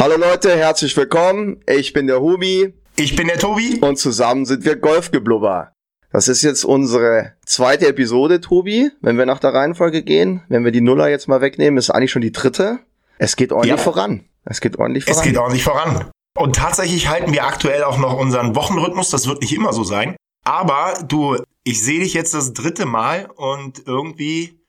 Hallo 0.00 0.16
Leute, 0.16 0.56
herzlich 0.56 0.96
willkommen. 0.96 1.60
Ich 1.66 1.92
bin 1.92 2.06
der 2.06 2.20
Hubi. 2.20 2.72
Ich 2.94 3.16
bin 3.16 3.26
der 3.26 3.36
Tobi. 3.36 3.80
Und 3.80 3.98
zusammen 3.98 4.46
sind 4.46 4.64
wir 4.64 4.76
Golfgeblubber. 4.76 5.72
Das 6.12 6.28
ist 6.28 6.42
jetzt 6.42 6.64
unsere 6.64 7.32
zweite 7.44 7.88
Episode, 7.88 8.40
Tobi. 8.40 8.92
Wenn 9.00 9.18
wir 9.18 9.26
nach 9.26 9.40
der 9.40 9.54
Reihenfolge 9.54 10.04
gehen, 10.04 10.44
wenn 10.48 10.64
wir 10.64 10.70
die 10.70 10.82
Nuller 10.82 11.08
jetzt 11.08 11.26
mal 11.26 11.40
wegnehmen, 11.40 11.78
ist 11.78 11.90
eigentlich 11.90 12.12
schon 12.12 12.22
die 12.22 12.30
dritte. 12.30 12.78
Es 13.18 13.34
geht 13.34 13.50
ordentlich 13.50 13.76
ja. 13.76 13.82
voran. 13.82 14.24
Es 14.44 14.60
geht 14.60 14.78
ordentlich 14.78 15.04
voran. 15.04 15.18
Es 15.18 15.24
geht 15.24 15.36
ordentlich 15.36 15.64
voran. 15.64 16.10
Und 16.38 16.54
tatsächlich 16.54 17.08
halten 17.08 17.32
wir 17.32 17.44
aktuell 17.44 17.82
auch 17.82 17.98
noch 17.98 18.16
unseren 18.16 18.54
Wochenrhythmus. 18.54 19.10
Das 19.10 19.26
wird 19.26 19.40
nicht 19.40 19.52
immer 19.52 19.72
so 19.72 19.82
sein. 19.82 20.14
Aber 20.44 20.94
du, 21.08 21.38
ich 21.64 21.82
sehe 21.82 21.98
dich 21.98 22.14
jetzt 22.14 22.34
das 22.34 22.52
dritte 22.52 22.86
Mal 22.86 23.28
und 23.34 23.82
irgendwie, 23.84 24.60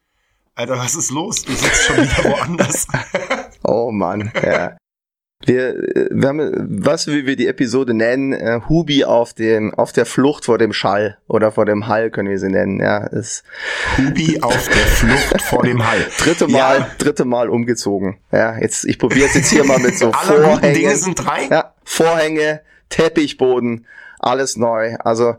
Alter, 0.55 0.80
was 0.80 0.96
ist 0.96 1.11
los? 1.11 1.43
Du 1.43 1.54
sitzt 1.54 1.84
schon 1.84 1.98
wieder 1.98 2.23
woanders. 2.32 2.88
oh 3.64 3.91
Mann, 3.91 4.32
ja. 4.43 4.75
Wir, 5.45 5.69
äh, 5.95 6.09
wir 6.11 6.27
haben, 6.27 6.84
was 6.84 7.07
wie 7.07 7.25
wir 7.25 7.38
die 7.38 7.47
Episode 7.47 7.93
nennen, 7.93 8.34
äh, 8.34 8.59
Hubi 8.67 9.05
auf 9.05 9.34
dem, 9.34 9.73
auf 9.73 9.93
der 9.93 10.05
Flucht 10.05 10.45
vor 10.45 10.57
dem 10.57 10.73
Schall 10.73 11.17
oder 11.27 11.53
vor 11.53 11.66
dem 11.66 11.88
Hall 11.88 12.11
können 12.11 12.30
wir 12.30 12.39
sie 12.39 12.49
nennen. 12.49 12.81
Ja, 12.81 13.05
ist 13.05 13.44
Hubi 13.97 14.41
auf 14.41 14.67
der 14.67 14.88
Flucht 14.88 15.41
vor 15.41 15.63
dem 15.63 15.88
Hall. 15.89 16.05
Dritte 16.17 16.47
Mal, 16.47 16.80
ja. 16.80 16.89
dritte 16.97 17.23
Mal 17.23 17.49
umgezogen. 17.49 18.17
Ja, 18.33 18.57
jetzt 18.57 18.83
ich 18.83 18.99
probiere 18.99 19.27
es 19.27 19.33
jetzt 19.35 19.49
hier 19.49 19.63
mal 19.63 19.80
mit 19.80 19.97
so 19.97 20.11
Alle 20.11 20.44
Vorhängen. 20.44 20.73
Dinge 20.73 20.95
sind 20.97 21.16
drei. 21.16 21.47
Ja, 21.49 21.73
Vorhänge, 21.85 22.61
Teppichboden, 22.89 23.85
alles 24.19 24.58
neu. 24.58 24.95
Also 24.99 25.35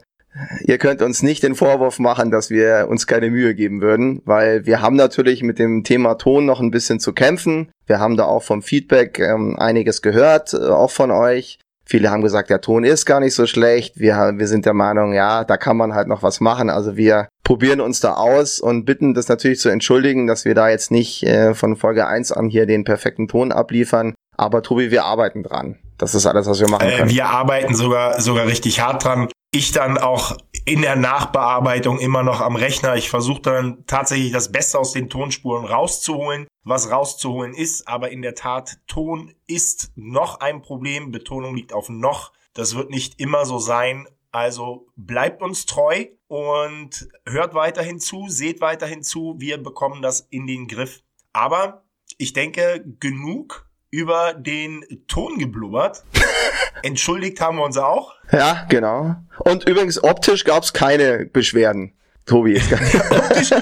ihr 0.65 0.79
könnt 0.79 1.03
uns 1.03 1.23
nicht 1.23 1.43
den 1.43 1.55
Vorwurf 1.55 1.99
machen, 1.99 2.31
dass 2.31 2.51
wir 2.51 2.87
uns 2.89 3.07
keine 3.07 3.31
Mühe 3.31 3.55
geben 3.55 3.81
würden, 3.81 4.23
weil 4.25 4.67
wir 4.67 4.81
haben 4.81 4.97
natürlich 4.97 5.43
mit 5.43 5.59
dem 5.59 5.85
Thema 5.85 6.15
Ton 6.15 6.47
noch 6.47 6.61
ein 6.61 6.71
bisschen 6.71 7.01
zu 7.01 7.13
kämpfen. 7.13 7.71
Wir 7.87 7.99
haben 7.99 8.17
da 8.17 8.25
auch 8.25 8.43
vom 8.43 8.63
Feedback 8.63 9.19
ähm, 9.19 9.59
einiges 9.59 10.03
gehört, 10.03 10.55
äh, 10.55 10.69
auch 10.69 10.91
von 10.91 11.11
euch. 11.11 11.59
Viele 11.85 12.11
haben 12.11 12.23
gesagt, 12.23 12.51
der 12.51 12.61
Ton 12.61 12.85
ist 12.85 13.05
gar 13.05 13.19
nicht 13.19 13.35
so 13.35 13.47
schlecht. 13.47 13.99
Wir, 13.99 14.35
wir 14.37 14.47
sind 14.47 14.65
der 14.65 14.75
Meinung, 14.75 15.13
ja, 15.13 15.43
da 15.43 15.57
kann 15.57 15.77
man 15.77 15.93
halt 15.93 16.07
noch 16.07 16.23
was 16.23 16.41
machen. 16.41 16.71
Also 16.71 16.97
wir 16.97 17.27
probieren 17.43 17.81
uns 17.81 17.99
da 17.99 18.15
aus 18.15 18.61
und 18.61 18.85
bitten 18.85 19.13
das 19.13 19.27
natürlich 19.27 19.59
zu 19.59 19.71
entschuldigen, 19.71 20.29
dass 20.29 20.45
wir 20.45 20.55
da 20.55 20.69
jetzt 20.69 20.93
nicht 20.93 21.25
äh, 21.25 21.53
von 21.53 21.75
Folge 21.75 22.07
1 22.07 22.31
an 22.31 22.49
hier 22.49 22.67
den 22.67 22.85
perfekten 22.85 23.27
Ton 23.27 23.51
abliefern. 23.51 24.15
Aber 24.37 24.63
Tobi, 24.63 24.93
wir 24.93 25.05
arbeiten 25.05 25.43
dran. 25.43 25.79
Das 25.99 26.15
ist 26.15 26.27
alles, 26.27 26.47
was 26.47 26.61
wir 26.61 26.69
machen 26.69 26.87
äh, 26.89 26.97
können. 26.97 27.11
Äh, 27.11 27.15
wir 27.15 27.27
arbeiten 27.27 27.75
sogar, 27.75 28.21
sogar 28.21 28.47
richtig 28.47 28.81
hart 28.81 29.05
dran 29.05 29.29
ich 29.53 29.73
dann 29.73 29.99
auch 29.99 30.37
in 30.65 30.83
der 30.83 30.97
Nachbearbeitung 30.97 31.99
immer 31.99 32.23
noch 32.23 32.41
am 32.41 32.57
Rechner. 32.57 32.95
Ich 32.97 33.11
versuche 33.11 33.43
dann 33.43 33.85
tatsächlich 33.87 34.33
das 34.33 34.53
Beste 34.53 34.79
aus 34.79 34.93
den 34.93 35.11
Tonspuren 35.11 35.65
rauszuholen, 35.65 36.47
was 36.63 36.91
rauszuholen 36.91 37.55
ist. 37.55 37.89
Aber 37.89 38.11
in 38.11 38.23
der 38.23 38.35
Tat, 38.35 38.79
Ton 38.87 39.35
ist 39.47 39.93
noch 39.97 40.41
ein 40.41 40.63
Problem. 40.63 41.11
Betonung 41.11 41.57
liegt 41.57 41.73
auf 41.73 41.89
noch. 41.89 42.33
Das 42.55 42.77
wird 42.77 42.91
nicht 42.91 43.21
immer 43.21 43.45
so 43.45 43.59
sein. 43.59 44.07
Also 44.31 44.87
bleibt 44.97 45.43
uns 45.43 45.67
treu 45.67 46.07
und 46.29 47.09
hört 47.27 47.55
weiterhin 47.55 47.99
zu, 47.99 48.29
seht 48.29 48.61
weiterhin 48.61 49.03
zu. 49.03 49.35
Wir 49.39 49.61
bekommen 49.61 50.03
das 50.03 50.29
in 50.31 50.47
den 50.47 50.69
Griff. 50.69 51.03
Aber 51.33 51.85
ich 52.19 52.33
denke, 52.33 52.85
genug 53.01 53.69
über 53.91 54.35
den 54.35 54.85
Ton 55.09 55.39
geblubbert. 55.39 56.05
Entschuldigt 56.83 57.41
haben 57.41 57.57
wir 57.57 57.65
uns 57.65 57.77
auch. 57.77 58.15
Ja, 58.31 58.67
genau. 58.69 59.17
Und 59.41 59.69
übrigens, 59.69 60.03
optisch 60.03 60.45
gab 60.45 60.63
es 60.63 60.73
keine 60.73 61.27
Beschwerden. 61.27 61.93
Tobi. 62.27 62.57
optisch 62.61 63.53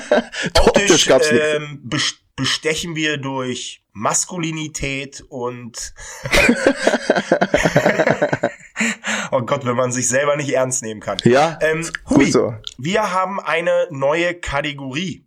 optisch 0.54 1.06
gab's 1.06 1.30
ähm, 1.30 1.90
bestechen 2.36 2.94
wir 2.94 3.16
durch 3.16 3.82
Maskulinität 3.92 5.24
und 5.28 5.92
oh 9.32 9.42
Gott, 9.42 9.66
wenn 9.66 9.74
man 9.74 9.90
sich 9.90 10.08
selber 10.08 10.36
nicht 10.36 10.50
ernst 10.50 10.84
nehmen 10.84 11.00
kann. 11.00 11.18
Ja, 11.24 11.58
ähm, 11.60 11.84
Hubi, 12.08 12.26
gut 12.26 12.32
so. 12.32 12.54
wir 12.78 13.12
haben 13.12 13.40
eine 13.40 13.88
neue 13.90 14.34
Kategorie. 14.34 15.26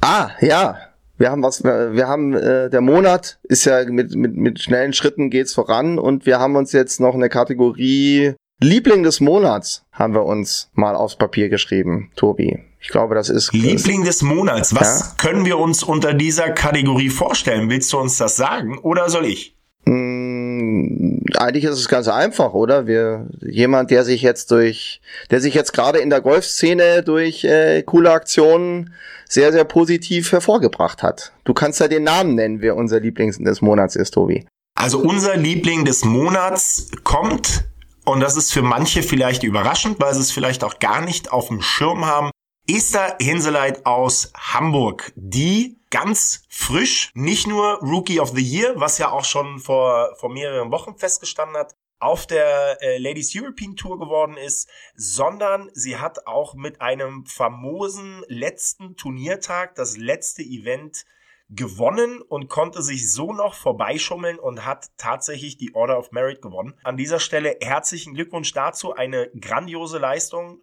Ah, 0.00 0.30
ja. 0.40 0.78
Wir 1.18 1.30
haben 1.30 1.42
was, 1.42 1.62
wir 1.62 2.08
haben, 2.08 2.32
äh, 2.32 2.70
der 2.70 2.80
Monat 2.80 3.38
ist 3.42 3.66
ja 3.66 3.84
mit, 3.84 4.14
mit, 4.14 4.34
mit 4.34 4.62
schnellen 4.62 4.94
Schritten 4.94 5.28
geht's 5.28 5.52
voran 5.52 5.98
und 5.98 6.24
wir 6.24 6.38
haben 6.38 6.56
uns 6.56 6.72
jetzt 6.72 6.98
noch 6.98 7.14
eine 7.14 7.28
Kategorie 7.28 8.36
Liebling 8.62 9.02
des 9.02 9.20
Monats 9.20 9.84
haben 9.90 10.12
wir 10.12 10.24
uns 10.24 10.70
mal 10.74 10.94
aufs 10.94 11.16
Papier 11.16 11.48
geschrieben, 11.48 12.10
Tobi. 12.14 12.58
Ich 12.80 12.88
glaube, 12.88 13.14
das 13.14 13.30
ist. 13.30 13.52
Liebling 13.54 14.04
des 14.04 14.20
Monats. 14.22 14.74
Was 14.74 15.00
ja? 15.00 15.14
können 15.16 15.46
wir 15.46 15.58
uns 15.58 15.82
unter 15.82 16.12
dieser 16.12 16.50
Kategorie 16.50 17.08
vorstellen? 17.08 17.70
Willst 17.70 17.90
du 17.92 17.98
uns 17.98 18.18
das 18.18 18.36
sagen 18.36 18.78
oder 18.78 19.08
soll 19.08 19.24
ich? 19.24 19.56
Hm, 19.86 21.22
eigentlich 21.38 21.64
ist 21.64 21.78
es 21.78 21.88
ganz 21.88 22.08
einfach, 22.08 22.52
oder? 22.52 22.86
Wir, 22.86 23.26
jemand, 23.40 23.90
der 23.90 24.04
sich 24.04 24.20
jetzt 24.20 24.50
durch, 24.50 25.00
der 25.30 25.40
sich 25.40 25.54
jetzt 25.54 25.72
gerade 25.72 25.98
in 25.98 26.10
der 26.10 26.20
Golfszene 26.20 27.02
durch 27.02 27.44
äh, 27.44 27.82
coole 27.82 28.10
Aktionen 28.10 28.92
sehr, 29.26 29.52
sehr 29.52 29.64
positiv 29.64 30.32
hervorgebracht 30.32 31.02
hat. 31.02 31.32
Du 31.44 31.54
kannst 31.54 31.80
ja 31.80 31.88
den 31.88 32.02
Namen 32.04 32.34
nennen, 32.34 32.60
wer 32.60 32.76
unser 32.76 33.00
Liebling 33.00 33.32
des 33.42 33.62
Monats 33.62 33.96
ist, 33.96 34.12
Tobi. 34.12 34.44
Also 34.74 34.98
unser 34.98 35.36
Liebling 35.36 35.84
des 35.84 36.04
Monats 36.04 36.90
kommt, 37.04 37.64
und 38.04 38.20
das 38.20 38.36
ist 38.36 38.52
für 38.52 38.62
manche 38.62 39.02
vielleicht 39.02 39.42
überraschend, 39.42 40.00
weil 40.00 40.14
sie 40.14 40.20
es 40.20 40.32
vielleicht 40.32 40.64
auch 40.64 40.78
gar 40.78 41.00
nicht 41.00 41.32
auf 41.32 41.48
dem 41.48 41.62
Schirm 41.62 42.06
haben, 42.06 42.30
Esther 42.68 43.16
Hinseleit 43.20 43.84
aus 43.86 44.32
Hamburg, 44.36 45.12
die 45.16 45.80
ganz 45.90 46.44
frisch, 46.48 47.10
nicht 47.14 47.46
nur 47.46 47.80
Rookie 47.80 48.20
of 48.20 48.30
the 48.30 48.42
Year, 48.42 48.74
was 48.76 48.98
ja 48.98 49.10
auch 49.10 49.24
schon 49.24 49.58
vor, 49.58 50.14
vor 50.18 50.30
mehreren 50.30 50.70
Wochen 50.70 50.96
festgestanden 50.96 51.56
hat, 51.56 51.74
auf 51.98 52.26
der 52.26 52.78
äh, 52.80 52.98
Ladies 52.98 53.32
European 53.34 53.76
Tour 53.76 53.98
geworden 53.98 54.36
ist, 54.36 54.68
sondern 54.94 55.70
sie 55.74 55.98
hat 55.98 56.26
auch 56.26 56.54
mit 56.54 56.80
einem 56.80 57.26
famosen 57.26 58.24
letzten 58.28 58.96
Turniertag 58.96 59.74
das 59.74 59.96
letzte 59.96 60.42
Event 60.42 61.04
gewonnen 61.50 62.22
und 62.22 62.48
konnte 62.48 62.82
sich 62.82 63.12
so 63.12 63.32
noch 63.32 63.54
vorbeischummeln 63.54 64.38
und 64.38 64.64
hat 64.64 64.88
tatsächlich 64.96 65.56
die 65.58 65.74
Order 65.74 65.98
of 65.98 66.12
Merit 66.12 66.40
gewonnen. 66.40 66.74
An 66.84 66.96
dieser 66.96 67.18
Stelle 67.18 67.56
herzlichen 67.60 68.14
Glückwunsch 68.14 68.52
dazu, 68.52 68.94
eine 68.94 69.30
grandiose 69.40 69.98
Leistung. 69.98 70.60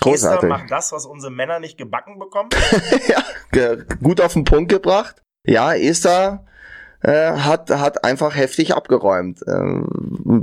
Großartig. 0.00 0.36
Esther 0.36 0.48
macht 0.48 0.70
das, 0.70 0.92
was 0.92 1.06
unsere 1.06 1.32
Männer 1.32 1.58
nicht 1.58 1.76
gebacken 1.76 2.18
bekommen. 2.18 2.50
ja, 3.52 3.74
gut 4.02 4.20
auf 4.20 4.34
den 4.34 4.44
Punkt 4.44 4.70
gebracht. 4.70 5.22
Ja, 5.44 5.74
Esther 5.74 6.46
äh, 7.00 7.32
hat, 7.32 7.70
hat 7.70 8.04
einfach 8.04 8.34
heftig 8.34 8.74
abgeräumt. 8.74 9.40
Ähm, 9.46 9.86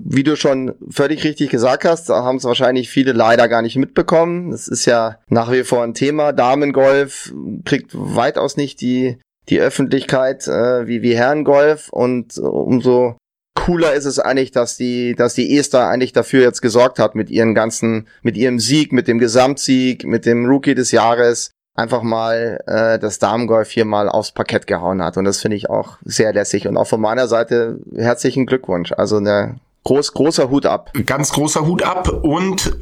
wie 0.06 0.24
du 0.24 0.36
schon 0.36 0.76
völlig 0.90 1.24
richtig 1.24 1.50
gesagt 1.50 1.86
hast, 1.86 2.10
haben 2.10 2.38
es 2.38 2.44
wahrscheinlich 2.44 2.90
viele 2.90 3.12
leider 3.12 3.48
gar 3.48 3.62
nicht 3.62 3.76
mitbekommen. 3.76 4.52
Das 4.52 4.68
ist 4.68 4.86
ja 4.86 5.20
nach 5.28 5.52
wie 5.52 5.64
vor 5.64 5.84
ein 5.84 5.94
Thema. 5.94 6.32
Damengolf 6.32 7.34
kriegt 7.66 7.92
weitaus 7.94 8.56
nicht 8.56 8.82
die, 8.82 9.20
die 9.50 9.60
Öffentlichkeit 9.60 10.48
äh, 10.48 10.88
wie, 10.88 11.02
wie 11.02 11.16
Herrengolf 11.16 11.90
und 11.90 12.38
umso 12.38 13.18
cooler 13.56 13.94
ist 13.94 14.06
es 14.06 14.20
eigentlich, 14.20 14.52
dass 14.52 14.78
die, 14.78 15.16
dass 15.16 15.36
die 15.36 15.58
Esther 15.58 15.88
eigentlich 15.88 16.14
dafür 16.14 16.42
jetzt 16.42 16.62
gesorgt 16.62 17.00
hat 17.00 17.16
mit 17.16 17.30
ihren 17.30 17.56
ganzen, 17.56 18.08
mit 18.22 18.36
ihrem 18.36 18.60
Sieg, 18.60 18.92
mit 18.92 19.08
dem 19.08 19.20
Gesamtsieg, 19.20 20.06
mit 20.06 20.26
dem 20.26 20.46
Rookie 20.46 20.76
des 20.76 20.92
Jahres, 20.92 21.52
einfach 21.76 22.04
mal 22.04 22.62
äh, 22.68 23.00
das 23.00 23.20
Damengolf 23.20 23.70
hier 23.72 23.86
mal 23.86 24.10
aufs 24.10 24.32
Parkett 24.32 24.68
gehauen 24.68 25.02
hat. 25.02 25.18
Und 25.18 25.26
das 25.26 25.40
finde 25.40 25.58
ich 25.58 25.70
auch 25.70 25.98
sehr 26.04 26.34
lässig. 26.34 26.68
Und 26.68 26.78
auch 26.78 26.88
von 26.88 27.02
meiner 27.02 27.28
Seite 27.28 27.80
herzlichen 27.96 28.46
Glückwunsch. 28.46 28.92
Also 28.92 29.18
eine 29.18 29.60
groß, 29.84 30.14
großer 30.14 30.50
Hut 30.50 30.66
ab. 30.66 30.92
Ganz 31.06 31.32
großer 31.32 31.66
Hut 31.66 31.84
ab 31.84 32.10
und 32.10 32.78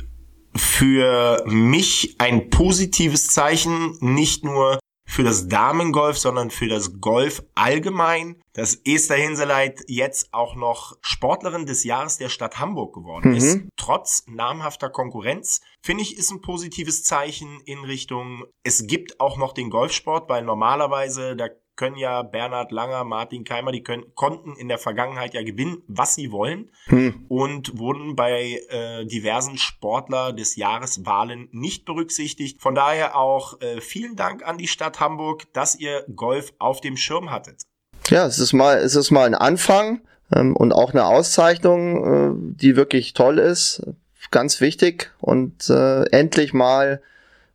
für 0.55 1.43
mich 1.45 2.15
ein 2.17 2.49
positives 2.49 3.29
Zeichen, 3.29 3.97
nicht 4.01 4.43
nur 4.43 4.79
für 5.11 5.23
das 5.23 5.49
Damengolf, 5.49 6.17
sondern 6.17 6.51
für 6.51 6.69
das 6.69 7.01
Golf 7.01 7.43
allgemein, 7.53 8.41
dass 8.53 8.75
Esther 8.85 9.17
Hinseleit 9.17 9.81
jetzt 9.87 10.33
auch 10.33 10.55
noch 10.55 10.97
Sportlerin 11.01 11.65
des 11.65 11.83
Jahres 11.83 12.17
der 12.17 12.29
Stadt 12.29 12.59
Hamburg 12.59 12.93
geworden 12.95 13.31
mhm. 13.31 13.35
ist. 13.35 13.59
Trotz 13.75 14.23
namhafter 14.27 14.89
Konkurrenz, 14.89 15.59
finde 15.81 16.03
ich, 16.03 16.17
ist 16.17 16.31
ein 16.31 16.39
positives 16.39 17.03
Zeichen 17.03 17.59
in 17.65 17.79
Richtung, 17.79 18.45
es 18.63 18.87
gibt 18.87 19.19
auch 19.19 19.37
noch 19.37 19.51
den 19.51 19.69
Golfsport, 19.69 20.29
weil 20.29 20.43
normalerweise, 20.43 21.35
da 21.35 21.49
können 21.75 21.97
ja 21.97 22.21
Bernhard 22.21 22.71
Langer, 22.71 23.03
Martin 23.03 23.43
Keimer, 23.43 23.71
die 23.71 23.83
können, 23.83 24.03
konnten 24.15 24.55
in 24.55 24.67
der 24.67 24.77
Vergangenheit 24.77 25.33
ja 25.33 25.43
gewinnen, 25.43 25.83
was 25.87 26.15
sie 26.15 26.31
wollen 26.31 26.69
hm. 26.85 27.25
und 27.27 27.77
wurden 27.77 28.15
bei 28.15 28.61
äh, 28.69 29.05
diversen 29.05 29.57
Sportler 29.57 30.33
des 30.33 30.55
Jahreswahlen 30.55 31.49
nicht 31.51 31.85
berücksichtigt. 31.85 32.61
Von 32.61 32.75
daher 32.75 33.15
auch 33.15 33.59
äh, 33.61 33.81
vielen 33.81 34.15
Dank 34.15 34.45
an 34.45 34.57
die 34.57 34.67
Stadt 34.67 34.99
Hamburg, 34.99 35.51
dass 35.53 35.75
ihr 35.75 36.05
Golf 36.15 36.53
auf 36.59 36.81
dem 36.81 36.97
Schirm 36.97 37.31
hattet. 37.31 37.63
Ja, 38.09 38.25
es 38.25 38.39
ist 38.39 38.53
mal, 38.53 38.77
es 38.77 38.95
ist 38.95 39.11
mal 39.11 39.25
ein 39.25 39.35
Anfang 39.35 40.01
ähm, 40.35 40.55
und 40.55 40.73
auch 40.73 40.91
eine 40.91 41.05
Auszeichnung, 41.05 42.53
äh, 42.53 42.55
die 42.61 42.75
wirklich 42.75 43.13
toll 43.13 43.39
ist, 43.39 43.83
ganz 44.31 44.61
wichtig 44.61 45.11
und 45.19 45.69
äh, 45.69 46.03
endlich 46.11 46.53
mal 46.53 47.01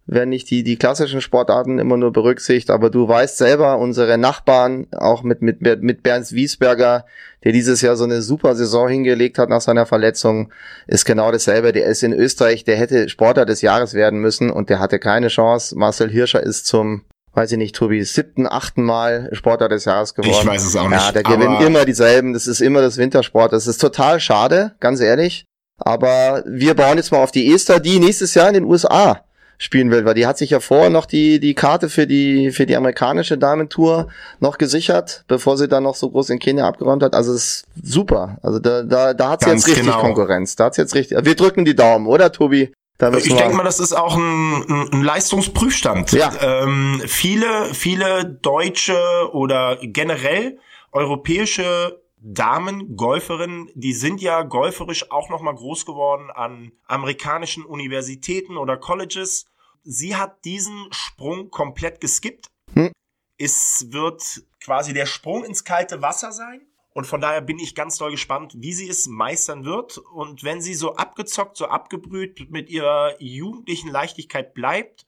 werden 0.07 0.31
nicht 0.31 0.51
die, 0.51 0.63
die 0.63 0.77
klassischen 0.77 1.21
Sportarten 1.21 1.79
immer 1.79 1.97
nur 1.97 2.13
berücksichtigt, 2.13 2.71
aber 2.71 2.91
du 2.91 3.09
weißt 3.09 3.39
selber, 3.39 3.79
unsere 3.79 4.19
Nachbarn, 4.19 4.87
auch 4.97 5.23
mit, 5.23 5.43
mit, 5.43 5.61
mit 5.61 6.03
Bernd 6.03 6.31
Wiesberger, 6.33 7.05
der 7.45 7.53
dieses 7.53 7.81
Jahr 7.81 7.97
so 7.97 8.05
eine 8.05 8.23
super 8.23 8.55
Saison 8.55 8.89
hingelegt 8.89 9.39
hat 9.39 9.49
nach 9.49 9.61
seiner 9.61 9.87
Verletzung, 9.87 10.53
ist 10.87 11.05
genau 11.05 11.33
dasselbe. 11.33 11.73
Der 11.73 11.87
ist 11.87 12.03
in 12.03 12.13
Österreich, 12.13 12.65
der 12.65 12.77
hätte 12.77 13.09
Sportler 13.09 13.47
des 13.47 13.63
Jahres 13.63 13.95
werden 13.95 14.21
müssen 14.21 14.51
und 14.51 14.71
der 14.71 14.79
hatte 14.79 14.99
keine 14.99 15.29
Chance. 15.29 15.77
Marcel 15.77 16.11
Hirscher 16.11 16.43
ist 16.43 16.67
zum 16.67 17.03
weiß 17.35 17.53
ich 17.53 17.59
nicht, 17.59 17.77
Tobi, 17.77 18.03
siebten, 18.03 18.47
achten 18.47 18.83
Mal 18.83 19.29
Sportler 19.33 19.69
des 19.69 19.85
Jahres 19.85 20.15
geworden. 20.15 20.39
Ich 20.41 20.47
weiß 20.47 20.65
es 20.65 20.75
auch 20.75 20.89
nicht. 20.89 20.99
Ja, 20.99 21.13
da 21.13 21.21
gewinnen 21.21 21.61
immer 21.61 21.85
dieselben. 21.85 22.33
Das 22.33 22.47
ist 22.47 22.63
immer 22.63 22.81
das 22.81 22.97
Wintersport. 22.97 23.53
Das 23.53 23.67
ist 23.67 23.79
total 23.79 24.21
schade, 24.21 24.75
ganz 24.81 25.01
ehrlich. 25.01 25.45
Aber 25.79 26.43
wir 26.47 26.73
bauen 26.73 26.97
jetzt 26.97 27.13
mal 27.13 27.23
auf 27.23 27.33
die 27.33 27.53
Esther, 27.53 27.79
die 27.79 28.01
nächstes 28.01 28.33
Jahr 28.33 28.49
in 28.49 28.55
den 28.55 28.65
USA 28.65 29.26
spielen 29.59 29.91
will, 29.91 30.05
weil 30.05 30.15
die 30.15 30.27
hat 30.27 30.39
sich 30.39 30.51
ja 30.51 30.61
vorher 30.61 30.91
noch 30.91 31.07
die, 31.07 31.41
die 31.41 31.55
Karte 31.55 31.89
für 31.89 32.07
die, 32.07 32.51
für 32.51 32.67
die 32.67 32.77
amerikanische 32.77 33.39
Damentour 33.39 34.09
noch 34.41 34.59
gesichert, 34.59 35.25
bevor 35.29 35.57
sie 35.57 35.69
dann 35.69 35.85
noch 35.85 35.95
so 35.95 36.11
groß 36.11 36.31
in 36.31 36.39
Kenia 36.39 36.67
abgeräumt 36.67 37.03
hat. 37.03 37.15
Also 37.15 37.33
es 37.33 37.45
ist 37.45 37.67
super. 37.83 38.39
Also 38.43 38.59
da, 38.59 38.83
da, 38.83 39.15
da 39.15 39.31
hat 39.31 39.43
sie 39.43 39.51
jetzt 39.51 39.67
richtig 39.67 39.85
genau. 39.85 40.01
Konkurrenz. 40.01 40.57
Da 40.57 40.67
hat 40.67 40.75
sie 40.75 40.83
jetzt 40.83 40.95
richtig. 40.95 41.25
Wir 41.25 41.35
drücken 41.35 41.65
die 41.65 41.75
Daumen, 41.75 42.07
oder 42.07 42.33
Tobi? 42.33 42.73
ich 43.19 43.35
denke 43.35 43.55
mal, 43.55 43.63
das 43.63 43.79
ist 43.79 43.93
auch 43.93 44.17
ein, 44.17 44.65
ein, 44.69 44.89
ein 44.93 45.03
Leistungsprüfstand. 45.03 46.13
Ja. 46.13 46.33
Ähm, 46.41 47.03
viele, 47.07 47.47
viele 47.75 48.25
deutsche 48.25 48.99
oder 49.33 49.79
generell 49.83 50.59
europäische 50.93 52.01
Damen, 52.29 52.97
Golferinnen, 52.97 53.71
die 53.77 53.93
sind 53.93 54.21
ja 54.21 54.43
golferisch 54.43 55.13
auch 55.13 55.31
nochmal 55.31 55.55
groß 55.55 55.87
geworden 55.87 56.29
an 56.33 56.73
amerikanischen 56.87 57.65
Universitäten 57.65 58.57
oder 58.57 58.77
Colleges. 58.77 59.47
Sie 59.85 60.17
hat 60.17 60.45
diesen 60.45 60.89
Sprung 60.91 61.51
komplett 61.51 62.01
geskippt. 62.01 62.49
Hm. 62.73 62.91
Es 63.39 63.93
wird 63.93 64.43
quasi 64.61 64.93
der 64.93 65.07
Sprung 65.07 65.45
ins 65.45 65.63
kalte 65.63 66.03
Wasser 66.03 66.33
sein. 66.33 66.63
Und 66.95 67.07
von 67.07 67.21
daher 67.21 67.43
bin 67.43 67.61
ich 67.61 67.77
ganz 67.77 67.97
doll 67.99 68.11
gespannt, 68.11 68.55
wie 68.57 68.73
sie 68.73 68.89
es 68.89 69.07
meistern 69.07 69.65
wird. 69.65 69.99
Und 69.99 70.43
wenn 70.43 70.61
sie 70.61 70.75
so 70.75 70.97
abgezockt, 70.97 71.57
so 71.57 71.67
abgebrüht 71.67 72.51
mit 72.51 72.71
ihrer 72.71 73.23
jugendlichen 73.23 73.89
Leichtigkeit 73.89 74.53
bleibt, 74.53 75.07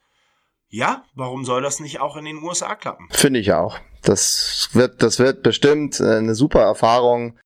ja, 0.69 1.05
warum 1.15 1.45
soll 1.45 1.63
das 1.63 1.81
nicht 1.81 1.99
auch 1.99 2.17
in 2.17 2.27
den 2.27 2.41
USA 2.45 2.77
klappen? 2.77 3.09
Finde 3.11 3.41
ich 3.41 3.53
auch. 3.55 3.81
Das 4.03 4.71
wird, 4.73 5.03
das 5.03 5.19
wird 5.19 5.43
bestimmt 5.43 6.01
äh, 6.01 6.17
eine 6.17 6.35
super 6.35 6.61
Erfahrung. 6.61 7.39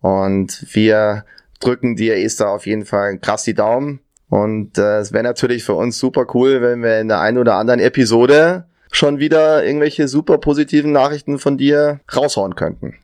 Und 0.00 0.66
wir 0.72 1.24
drücken 1.60 1.96
dir 1.96 2.16
Esther 2.16 2.50
auf 2.50 2.66
jeden 2.66 2.84
Fall 2.84 3.18
krass 3.18 3.44
die 3.44 3.54
Daumen. 3.54 4.00
Und 4.28 4.78
äh, 4.78 4.98
es 4.98 5.12
wäre 5.12 5.24
natürlich 5.24 5.64
für 5.64 5.74
uns 5.74 5.98
super 5.98 6.26
cool, 6.34 6.60
wenn 6.62 6.82
wir 6.82 7.00
in 7.00 7.08
der 7.08 7.20
einen 7.20 7.38
oder 7.38 7.54
anderen 7.54 7.80
Episode 7.80 8.66
schon 8.90 9.18
wieder 9.18 9.64
irgendwelche 9.64 10.08
super 10.08 10.38
positiven 10.38 10.92
Nachrichten 10.92 11.38
von 11.38 11.58
dir 11.58 12.00
raushauen 12.14 12.54
könnten. 12.54 12.94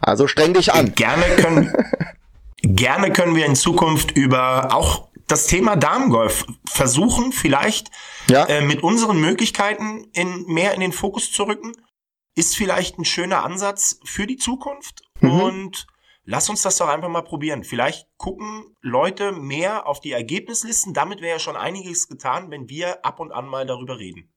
Also 0.00 0.26
streng 0.26 0.54
dich 0.54 0.72
an. 0.72 0.94
Gerne 0.94 1.24
können, 1.36 1.72
gerne 2.62 3.12
können 3.12 3.36
wir 3.36 3.46
in 3.46 3.56
Zukunft 3.56 4.12
über 4.16 4.74
auch 4.74 5.08
das 5.26 5.46
Thema 5.46 5.76
Damengolf 5.76 6.44
versuchen, 6.68 7.32
vielleicht 7.32 7.90
ja. 8.28 8.44
äh, 8.44 8.62
mit 8.62 8.82
unseren 8.82 9.20
Möglichkeiten 9.20 10.06
in, 10.12 10.44
mehr 10.46 10.74
in 10.74 10.80
den 10.80 10.92
Fokus 10.92 11.32
zu 11.32 11.44
rücken. 11.44 11.72
Ist 12.36 12.56
vielleicht 12.56 12.98
ein 12.98 13.04
schöner 13.04 13.44
Ansatz 13.44 14.00
für 14.04 14.26
die 14.26 14.36
Zukunft. 14.36 15.02
Mhm. 15.20 15.40
Und 15.40 15.86
lass 16.24 16.48
uns 16.48 16.62
das 16.62 16.76
doch 16.78 16.88
einfach 16.88 17.08
mal 17.08 17.22
probieren. 17.22 17.64
Vielleicht 17.64 18.08
gucken 18.16 18.74
Leute 18.80 19.32
mehr 19.32 19.86
auf 19.86 20.00
die 20.00 20.12
Ergebnislisten. 20.12 20.94
Damit 20.94 21.20
wäre 21.20 21.34
ja 21.34 21.38
schon 21.38 21.56
einiges 21.56 22.08
getan, 22.08 22.50
wenn 22.50 22.68
wir 22.68 23.04
ab 23.04 23.20
und 23.20 23.32
an 23.32 23.46
mal 23.46 23.66
darüber 23.66 23.98
reden. 23.98 24.32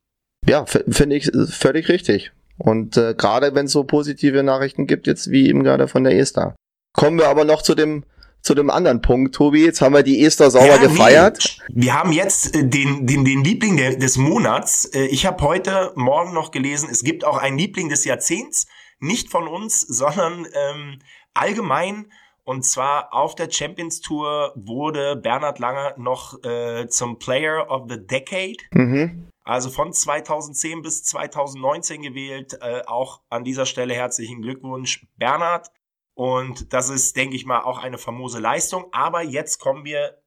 Ja, 0.47 0.65
finde 0.65 1.15
ich 1.15 1.29
völlig 1.49 1.89
richtig. 1.89 2.31
Und 2.57 2.97
äh, 2.97 3.13
gerade 3.15 3.53
wenn 3.53 3.65
es 3.65 3.71
so 3.71 3.83
positive 3.83 4.43
Nachrichten 4.43 4.87
gibt, 4.87 5.07
jetzt 5.07 5.29
wie 5.29 5.47
eben 5.47 5.63
gerade 5.63 5.87
von 5.87 6.03
der 6.03 6.17
Esther. 6.17 6.55
Kommen 6.93 7.19
wir 7.19 7.27
aber 7.27 7.45
noch 7.45 7.61
zu 7.61 7.75
dem 7.75 8.03
zu 8.47 8.55
dem 8.55 8.69
anderen 8.69 9.01
Punkt, 9.01 9.35
Tobi. 9.35 9.65
Jetzt 9.65 9.81
haben 9.81 9.93
wir 9.93 10.03
die 10.03 10.23
Esther 10.23 10.49
sauber 10.49 10.67
ja, 10.67 10.77
gefeiert. 10.77 11.59
Nee. 11.67 11.83
Wir 11.85 11.93
haben 11.93 12.13
jetzt 12.13 12.55
äh, 12.55 12.65
den, 12.65 13.05
den, 13.05 13.25
den 13.25 13.43
Liebling 13.43 13.75
der, 13.75 13.97
des 13.97 14.17
Monats. 14.17 14.85
Äh, 14.85 15.07
ich 15.07 15.25
habe 15.25 15.43
heute 15.43 15.91
Morgen 15.95 16.33
noch 16.33 16.51
gelesen, 16.51 16.87
es 16.89 17.03
gibt 17.03 17.25
auch 17.25 17.37
einen 17.37 17.57
Liebling 17.57 17.89
des 17.89 18.05
Jahrzehnts. 18.05 18.65
Nicht 18.99 19.29
von 19.29 19.47
uns, 19.47 19.81
sondern 19.81 20.47
ähm, 20.53 20.99
allgemein. 21.33 22.11
Und 22.45 22.63
zwar 22.63 23.13
auf 23.13 23.35
der 23.35 23.51
Champions 23.51 23.99
Tour 23.99 24.53
wurde 24.55 25.17
Bernhard 25.17 25.59
Langer 25.59 25.95
noch 25.97 26.41
äh, 26.45 26.87
zum 26.87 27.19
Player 27.19 27.69
of 27.69 27.83
the 27.89 27.97
Decade. 27.99 28.57
Mhm. 28.71 29.27
Also 29.43 29.69
von 29.69 29.91
2010 29.91 30.81
bis 30.81 31.03
2019 31.03 32.01
gewählt. 32.01 32.57
Äh, 32.61 32.83
auch 32.87 33.19
an 33.29 33.43
dieser 33.43 33.65
Stelle 33.65 33.93
herzlichen 33.93 34.41
Glückwunsch, 34.41 35.05
Bernhard. 35.17 35.69
Und 36.17 36.73
das 36.73 36.89
ist, 36.89 37.15
denke 37.15 37.35
ich 37.35 37.45
mal, 37.45 37.61
auch 37.61 37.77
eine 37.77 37.99
famose 37.99 38.39
Leistung. 38.39 38.87
Aber 38.91 39.21
jetzt 39.21 39.59
kommen 39.59 39.85
wir, 39.85 40.17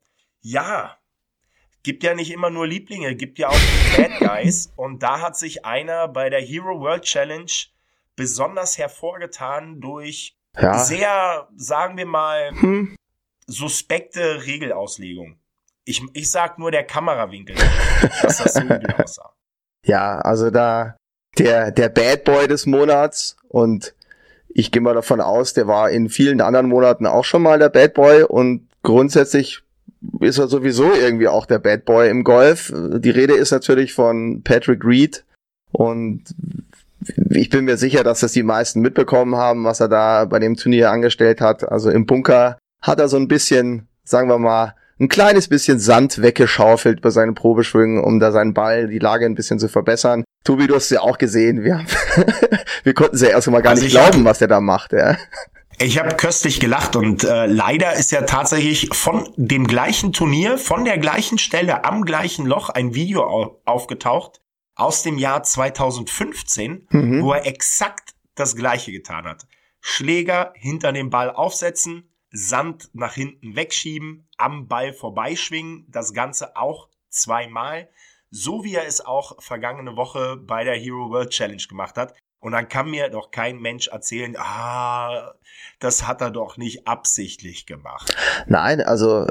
ja, 0.40 0.96
gibt 1.82 2.04
ja 2.04 2.14
nicht 2.14 2.30
immer 2.30 2.48
nur 2.48 2.64
Lieblinge, 2.64 3.16
gibt 3.16 3.40
ja 3.40 3.48
auch 3.48 3.58
Bad 3.96 4.20
Guys. 4.20 4.72
Und 4.76 5.02
da 5.02 5.20
hat 5.20 5.36
sich 5.36 5.64
einer 5.64 6.06
bei 6.06 6.30
der 6.30 6.40
Hero 6.40 6.78
World 6.78 7.02
Challenge 7.02 7.50
besonders 8.14 8.78
hervorgetan 8.78 9.80
durch 9.80 10.36
ja. 10.56 10.78
sehr, 10.78 11.48
sagen 11.56 11.96
wir 11.96 12.06
mal, 12.06 12.52
hm. 12.52 12.94
suspekte 13.48 14.46
Regelauslegung. 14.46 15.40
Ich, 15.84 16.04
ich 16.12 16.30
sag 16.30 16.60
nur 16.60 16.70
der 16.70 16.84
Kamerawinkel, 16.84 17.56
dass 18.22 18.38
das 18.38 18.54
so 18.54 18.60
aussah. 18.96 19.34
Ja, 19.84 20.20
also 20.20 20.50
da 20.50 20.96
der, 21.36 21.72
der 21.72 21.88
Bad 21.88 22.22
Boy 22.22 22.46
des 22.46 22.66
Monats 22.66 23.36
und 23.48 23.92
ich 24.52 24.70
gehe 24.70 24.82
mal 24.82 24.94
davon 24.94 25.20
aus, 25.20 25.54
der 25.54 25.66
war 25.66 25.90
in 25.90 26.08
vielen 26.08 26.40
anderen 26.40 26.68
Monaten 26.68 27.06
auch 27.06 27.24
schon 27.24 27.42
mal 27.42 27.58
der 27.58 27.68
Bad 27.68 27.94
Boy 27.94 28.22
und 28.22 28.68
grundsätzlich 28.82 29.62
ist 30.20 30.38
er 30.38 30.48
sowieso 30.48 30.92
irgendwie 30.92 31.28
auch 31.28 31.46
der 31.46 31.58
Bad 31.58 31.84
Boy 31.84 32.08
im 32.08 32.24
Golf. 32.24 32.72
Die 32.74 33.10
Rede 33.10 33.34
ist 33.34 33.50
natürlich 33.50 33.92
von 33.92 34.42
Patrick 34.42 34.84
Reed 34.84 35.24
und 35.72 36.24
ich 37.30 37.48
bin 37.48 37.64
mir 37.64 37.76
sicher, 37.76 38.04
dass 38.04 38.20
das 38.20 38.32
die 38.32 38.42
meisten 38.42 38.80
mitbekommen 38.80 39.36
haben, 39.36 39.64
was 39.64 39.80
er 39.80 39.88
da 39.88 40.24
bei 40.24 40.38
dem 40.38 40.56
Turnier 40.56 40.90
angestellt 40.90 41.40
hat. 41.40 41.70
Also 41.70 41.90
im 41.90 42.06
Bunker 42.06 42.58
hat 42.82 43.00
er 43.00 43.08
so 43.08 43.16
ein 43.16 43.28
bisschen, 43.28 43.88
sagen 44.04 44.28
wir 44.28 44.38
mal, 44.38 44.74
ein 45.00 45.08
kleines 45.08 45.48
bisschen 45.48 45.78
Sand 45.78 46.20
weggeschaufelt 46.20 47.00
bei 47.00 47.10
seinen 47.10 47.34
Probeschwüngen, 47.34 48.04
um 48.04 48.20
da 48.20 48.32
seinen 48.32 48.52
Ball, 48.52 48.88
die 48.88 48.98
Lage 48.98 49.24
ein 49.24 49.34
bisschen 49.34 49.58
zu 49.58 49.68
verbessern. 49.68 50.24
Tobi, 50.44 50.66
du 50.66 50.74
hast 50.74 50.84
es 50.84 50.90
ja 50.90 51.00
auch 51.00 51.16
gesehen. 51.16 51.64
Wir, 51.64 51.78
haben 51.78 51.86
wir 52.84 52.94
konnten 52.94 53.16
es 53.16 53.22
ja 53.22 53.28
erst 53.28 53.48
mal 53.48 53.62
gar 53.62 53.70
also 53.70 53.84
nicht 53.84 53.92
glauben, 53.92 54.24
was 54.24 54.42
er 54.42 54.48
da 54.48 54.60
macht. 54.60 54.92
Ja. 54.92 55.16
Ich 55.78 55.98
habe 55.98 56.14
köstlich 56.14 56.60
gelacht 56.60 56.96
und 56.96 57.24
äh, 57.24 57.46
leider 57.46 57.94
ist 57.94 58.12
ja 58.12 58.22
tatsächlich 58.22 58.90
von 58.92 59.26
dem 59.36 59.66
gleichen 59.66 60.12
Turnier, 60.12 60.58
von 60.58 60.84
der 60.84 60.98
gleichen 60.98 61.38
Stelle, 61.38 61.84
am 61.84 62.04
gleichen 62.04 62.44
Loch 62.44 62.68
ein 62.68 62.94
Video 62.94 63.22
au 63.22 63.62
aufgetaucht 63.64 64.42
aus 64.74 65.02
dem 65.02 65.16
Jahr 65.16 65.42
2015, 65.42 66.88
mhm. 66.90 67.22
wo 67.22 67.32
er 67.32 67.46
exakt 67.46 68.10
das 68.34 68.54
gleiche 68.54 68.92
getan 68.92 69.24
hat. 69.24 69.46
Schläger 69.80 70.52
hinter 70.54 70.92
dem 70.92 71.08
Ball 71.08 71.30
aufsetzen, 71.30 72.10
Sand 72.30 72.90
nach 72.92 73.14
hinten 73.14 73.56
wegschieben, 73.56 74.28
am 74.40 74.66
Ball 74.68 74.92
vorbeischwingen, 74.92 75.86
das 75.88 76.12
Ganze 76.12 76.56
auch 76.56 76.88
zweimal, 77.08 77.88
so 78.30 78.64
wie 78.64 78.74
er 78.74 78.86
es 78.86 79.04
auch 79.04 79.42
vergangene 79.42 79.96
Woche 79.96 80.36
bei 80.36 80.64
der 80.64 80.74
Hero 80.74 81.10
World 81.10 81.30
Challenge 81.30 81.62
gemacht 81.68 81.96
hat. 81.96 82.14
Und 82.42 82.52
dann 82.52 82.68
kann 82.68 82.90
mir 82.90 83.10
doch 83.10 83.30
kein 83.30 83.58
Mensch 83.58 83.88
erzählen, 83.88 84.34
ah, 84.38 85.34
das 85.78 86.06
hat 86.06 86.22
er 86.22 86.30
doch 86.30 86.56
nicht 86.56 86.88
absichtlich 86.88 87.66
gemacht. 87.66 88.16
Nein, 88.46 88.80
also 88.80 89.26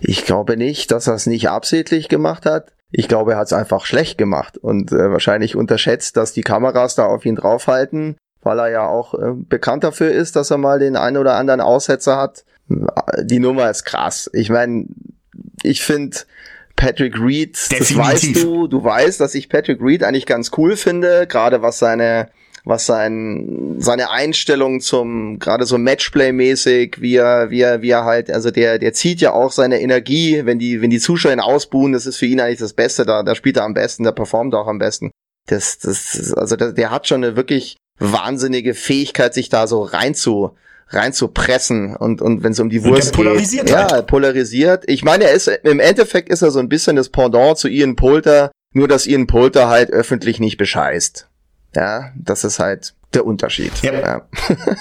ich 0.00 0.24
glaube 0.24 0.56
nicht, 0.56 0.90
dass 0.90 1.08
er 1.08 1.14
es 1.14 1.26
nicht 1.26 1.50
absichtlich 1.50 2.08
gemacht 2.08 2.46
hat. 2.46 2.72
Ich 2.90 3.08
glaube, 3.08 3.32
er 3.32 3.38
hat 3.38 3.48
es 3.48 3.52
einfach 3.52 3.84
schlecht 3.84 4.16
gemacht 4.16 4.56
und 4.56 4.92
äh, 4.92 5.10
wahrscheinlich 5.10 5.56
unterschätzt, 5.56 6.16
dass 6.16 6.32
die 6.32 6.42
Kameras 6.42 6.94
da 6.94 7.06
auf 7.06 7.26
ihn 7.26 7.36
draufhalten 7.36 8.16
weil 8.44 8.58
er 8.58 8.68
ja 8.68 8.86
auch 8.86 9.14
äh, 9.14 9.32
bekannt 9.34 9.84
dafür 9.84 10.12
ist, 10.12 10.36
dass 10.36 10.50
er 10.50 10.58
mal 10.58 10.78
den 10.78 10.96
einen 10.96 11.16
oder 11.16 11.34
anderen 11.34 11.60
Aussetzer 11.60 12.16
hat. 12.16 12.44
Die 12.68 13.38
Nummer 13.38 13.70
ist 13.70 13.84
krass. 13.84 14.30
Ich 14.32 14.50
meine, 14.50 14.86
ich 15.62 15.82
finde 15.82 16.18
Patrick 16.76 17.18
Reed, 17.18 17.56
Definitiv. 17.70 17.96
das 17.96 18.06
weißt 18.06 18.36
du, 18.36 18.66
du 18.66 18.82
weißt, 18.82 19.20
dass 19.20 19.34
ich 19.34 19.48
Patrick 19.48 19.80
Reed 19.80 20.02
eigentlich 20.02 20.26
ganz 20.26 20.50
cool 20.56 20.76
finde, 20.76 21.26
gerade 21.26 21.62
was 21.62 21.78
seine 21.78 22.28
was 22.66 22.86
sein 22.86 23.76
seine 23.78 24.10
Einstellung 24.10 24.80
zum 24.80 25.38
gerade 25.38 25.66
so 25.66 25.76
Matchplay-mäßig, 25.76 26.96
wie 26.98 27.16
er 27.16 27.50
wie 27.50 27.60
er 27.60 27.82
wie 27.82 27.90
er 27.90 28.04
halt, 28.04 28.30
also 28.30 28.50
der 28.50 28.78
der 28.78 28.94
zieht 28.94 29.20
ja 29.20 29.32
auch 29.32 29.52
seine 29.52 29.80
Energie, 29.82 30.46
wenn 30.46 30.58
die 30.58 30.80
wenn 30.80 30.90
die 30.90 30.98
Zuschauer 30.98 31.32
ihn 31.32 31.40
ausbuhen, 31.40 31.92
das 31.92 32.06
ist 32.06 32.16
für 32.16 32.26
ihn 32.26 32.40
eigentlich 32.40 32.58
das 32.58 32.72
Beste, 32.72 33.04
da 33.04 33.22
da 33.22 33.34
spielt 33.34 33.58
er 33.58 33.64
am 33.64 33.74
besten, 33.74 34.04
der 34.04 34.12
performt 34.12 34.54
auch 34.54 34.66
am 34.66 34.78
besten. 34.78 35.10
Das 35.46 35.78
das 35.78 36.32
also 36.32 36.56
der, 36.56 36.72
der 36.72 36.90
hat 36.90 37.06
schon 37.06 37.22
eine 37.22 37.36
wirklich 37.36 37.76
wahnsinnige 37.98 38.74
Fähigkeit, 38.74 39.34
sich 39.34 39.50
da 39.50 39.66
so 39.66 39.82
rein 39.82 40.14
zu, 40.14 40.56
reinzupressen 40.88 41.96
und 41.96 42.20
und 42.20 42.42
wenn 42.42 42.52
es 42.52 42.60
um 42.60 42.70
die 42.70 42.84
Wurst 42.84 43.12
polarisiert 43.12 43.66
geht. 43.66 43.76
Halt. 43.76 43.90
Ja, 43.90 44.02
polarisiert. 44.02 44.84
Ich 44.86 45.04
meine, 45.04 45.24
er 45.24 45.32
ist 45.32 45.48
im 45.48 45.80
Endeffekt 45.80 46.28
ist 46.28 46.42
er 46.42 46.50
so 46.50 46.58
ein 46.58 46.68
bisschen 46.68 46.96
das 46.96 47.08
Pendant 47.08 47.58
zu 47.58 47.68
Ian 47.68 47.96
Polter, 47.96 48.50
nur 48.72 48.88
dass 48.88 49.06
Ian 49.06 49.26
Polter 49.26 49.68
halt 49.68 49.90
öffentlich 49.90 50.40
nicht 50.40 50.56
bescheißt. 50.56 51.28
Ja, 51.74 52.12
das 52.16 52.44
ist 52.44 52.58
halt 52.58 52.94
der 53.14 53.26
Unterschied. 53.26 53.72
Yep. 53.82 54.02
Ja. 54.02 54.28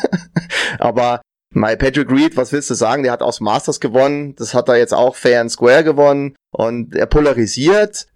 Aber 0.79 1.22
My 1.53 1.75
Patrick 1.75 2.10
Reed, 2.10 2.36
was 2.36 2.51
willst 2.51 2.69
du 2.69 2.74
sagen? 2.74 3.03
Der 3.03 3.12
hat 3.12 3.22
aus 3.22 3.39
Masters 3.39 3.79
gewonnen. 3.79 4.36
Das 4.36 4.53
hat 4.53 4.69
er 4.69 4.77
jetzt 4.77 4.93
auch 4.93 5.15
fair 5.15 5.41
and 5.41 5.51
square 5.51 5.83
gewonnen. 5.83 6.36
Und 6.51 6.95
er 6.95 7.05
polarisiert. 7.05 8.07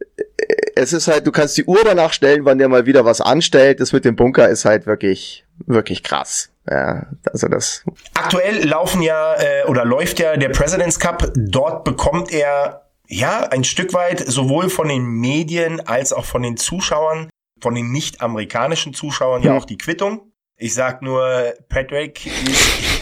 Es 0.76 0.94
ist 0.94 1.08
halt, 1.08 1.26
du 1.28 1.32
kannst 1.32 1.58
die 1.58 1.66
Uhr 1.66 1.80
danach 1.84 2.14
stellen, 2.14 2.46
wann 2.46 2.58
der 2.58 2.68
mal 2.68 2.86
wieder 2.86 3.06
was 3.06 3.22
anstellt. 3.22 3.80
Das 3.80 3.94
mit 3.94 4.06
dem 4.06 4.16
Bunker 4.16 4.50
ist 4.50 4.66
halt 4.66 4.86
wirklich, 4.88 5.46
wirklich 5.66 6.04
krass. 6.04 6.50
Ja, 6.70 7.08
also 7.32 7.48
das. 7.48 7.84
Aktuell 8.14 8.68
laufen 8.68 9.02
ja, 9.02 9.36
äh, 9.36 9.66
oder 9.68 9.86
läuft 9.86 10.20
ja 10.20 10.36
der 10.36 10.50
President's 10.50 11.00
Cup. 11.00 11.32
Dort 11.36 11.84
bekommt 11.84 12.32
er 12.32 12.90
ja 13.08 13.44
ein 13.44 13.64
Stück 13.64 13.94
weit 13.94 14.20
sowohl 14.20 14.70
von 14.70 14.90
den 14.90 15.06
Medien 15.06 15.80
als 15.88 16.12
auch 16.12 16.26
von 16.26 16.44
den 16.44 16.58
Zuschauern, 16.58 17.30
von 17.62 17.74
den 17.74 17.92
nicht-amerikanischen 17.92 18.94
Zuschauern 18.94 19.42
hm. 19.42 19.48
ja 19.48 19.58
auch 19.58 19.66
die 19.66 19.78
Quittung. 19.78 20.34
Ich 20.58 20.74
sag 20.74 21.02
nur, 21.02 21.54
Patrick 21.70 22.26
ist 22.26 22.98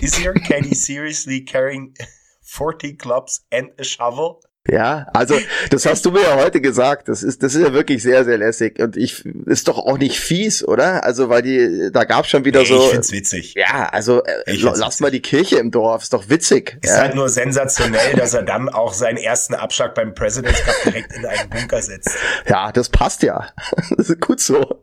Is 0.00 0.18
your 0.18 0.34
caddy 0.34 0.74
seriously 0.74 1.44
carrying 1.44 1.94
40 2.42 2.98
clubs 2.98 3.44
and 3.50 3.70
a 3.78 3.84
shovel? 3.84 4.40
Ja, 4.68 5.08
also 5.12 5.36
das 5.70 5.86
hast 5.86 6.04
du 6.04 6.12
mir 6.12 6.22
ja 6.22 6.36
heute 6.36 6.60
gesagt. 6.60 7.08
Das 7.08 7.24
ist, 7.24 7.42
das 7.42 7.56
ist 7.56 7.62
ja 7.62 7.72
wirklich 7.72 8.00
sehr, 8.00 8.24
sehr 8.24 8.38
lässig. 8.38 8.78
Und 8.78 8.96
ich 8.96 9.24
ist 9.46 9.66
doch 9.66 9.76
auch 9.76 9.98
nicht 9.98 10.20
fies, 10.20 10.64
oder? 10.64 11.02
Also, 11.02 11.28
weil 11.28 11.42
die, 11.42 11.90
da 11.92 12.04
gab's 12.04 12.28
schon 12.28 12.44
wieder 12.44 12.60
nee, 12.60 12.66
so. 12.66 12.84
Ich 12.84 12.90
find's 12.90 13.10
witzig. 13.10 13.54
Ja, 13.56 13.88
also 13.90 14.22
äh, 14.22 14.42
lass 14.46 14.78
witzig. 14.78 15.00
mal 15.00 15.10
die 15.10 15.20
Kirche 15.20 15.56
im 15.56 15.72
Dorf, 15.72 16.04
ist 16.04 16.12
doch 16.12 16.28
witzig. 16.28 16.78
Ist 16.80 16.90
ja. 16.90 17.00
halt 17.00 17.16
nur 17.16 17.28
sensationell, 17.28 18.14
dass 18.14 18.34
er 18.34 18.44
dann 18.44 18.68
auch 18.68 18.92
seinen 18.92 19.16
ersten 19.16 19.54
Abschlag 19.54 19.96
beim 19.96 20.14
President's 20.14 20.62
Cup 20.62 20.74
direkt 20.84 21.12
in 21.12 21.26
einen 21.26 21.50
Bunker 21.50 21.82
setzt. 21.82 22.10
Ja, 22.48 22.70
das 22.70 22.88
passt 22.88 23.22
ja. 23.22 23.48
Das 23.96 24.08
ist 24.08 24.20
gut 24.20 24.40
so. 24.40 24.80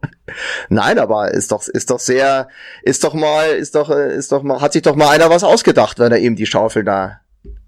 Nein, 0.69 0.99
aber 0.99 1.31
ist 1.31 1.51
doch, 1.51 1.67
ist 1.67 1.89
doch 1.89 1.99
sehr, 1.99 2.47
ist 2.83 3.03
doch 3.03 3.13
mal, 3.13 3.49
ist 3.51 3.75
doch, 3.75 3.89
äh, 3.89 4.15
ist 4.15 4.31
doch 4.31 4.43
mal, 4.43 4.61
hat 4.61 4.73
sich 4.73 4.81
doch 4.81 4.95
mal 4.95 5.09
einer 5.09 5.29
was 5.29 5.43
ausgedacht, 5.43 5.99
wenn 5.99 6.11
er 6.11 6.19
eben 6.19 6.35
die 6.35 6.45
Schaufel 6.45 6.83
da 6.83 7.21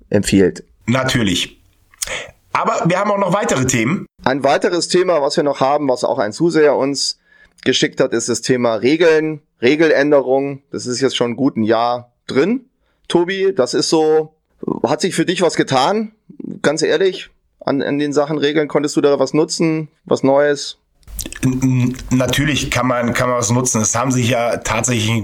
empfiehlt. 0.10 0.64
Natürlich. 0.86 1.61
Aber 2.54 2.84
wir 2.86 3.00
haben 3.00 3.12
auch 3.12 3.18
noch 3.18 3.34
weitere 3.34 3.66
Themen. 3.66 4.06
Ein 4.24 4.44
weiteres 4.44 4.88
Thema, 4.88 5.22
was 5.22 5.38
wir 5.38 5.44
noch 5.44 5.60
haben, 5.60 5.88
was 5.88 6.04
auch 6.04 6.20
ein 6.20 6.34
Zuseher 6.34 6.76
uns 6.76 7.20
geschickt 7.64 8.00
hat, 8.00 8.14
ist 8.14 8.30
das 8.30 8.42
Thema 8.42 8.76
Regeln, 8.76 9.42
Regeländerung. 9.62 10.62
Das 10.72 10.86
ist 10.86 11.02
jetzt 11.02 11.16
schon 11.16 11.36
gut 11.36 11.58
ein 11.58 11.64
Jahr 11.64 12.12
drin. 12.28 12.66
Tobi, 13.08 13.54
das 13.56 13.74
ist 13.74 13.90
so, 13.90 14.36
hat 14.84 15.02
sich 15.02 15.16
für 15.16 15.26
dich 15.26 15.42
was 15.42 15.56
getan? 15.56 16.14
Ganz 16.62 16.82
ehrlich, 16.82 17.30
an, 17.60 17.82
an 17.82 18.00
den 18.00 18.14
Sachen 18.14 18.38
Regeln, 18.38 18.68
konntest 18.68 18.96
du 18.96 19.02
da 19.02 19.20
was 19.20 19.34
nutzen, 19.34 19.90
was 20.06 20.24
Neues? 20.24 20.78
Natürlich 22.10 22.72
kann 22.72 22.88
man, 22.88 23.14
kann 23.14 23.30
man 23.30 23.38
was 23.38 23.52
nutzen. 23.52 23.82
Es 23.82 23.96
haben 23.96 24.12
sich 24.12 24.30
ja 24.30 24.58
tatsächlich 24.58 25.24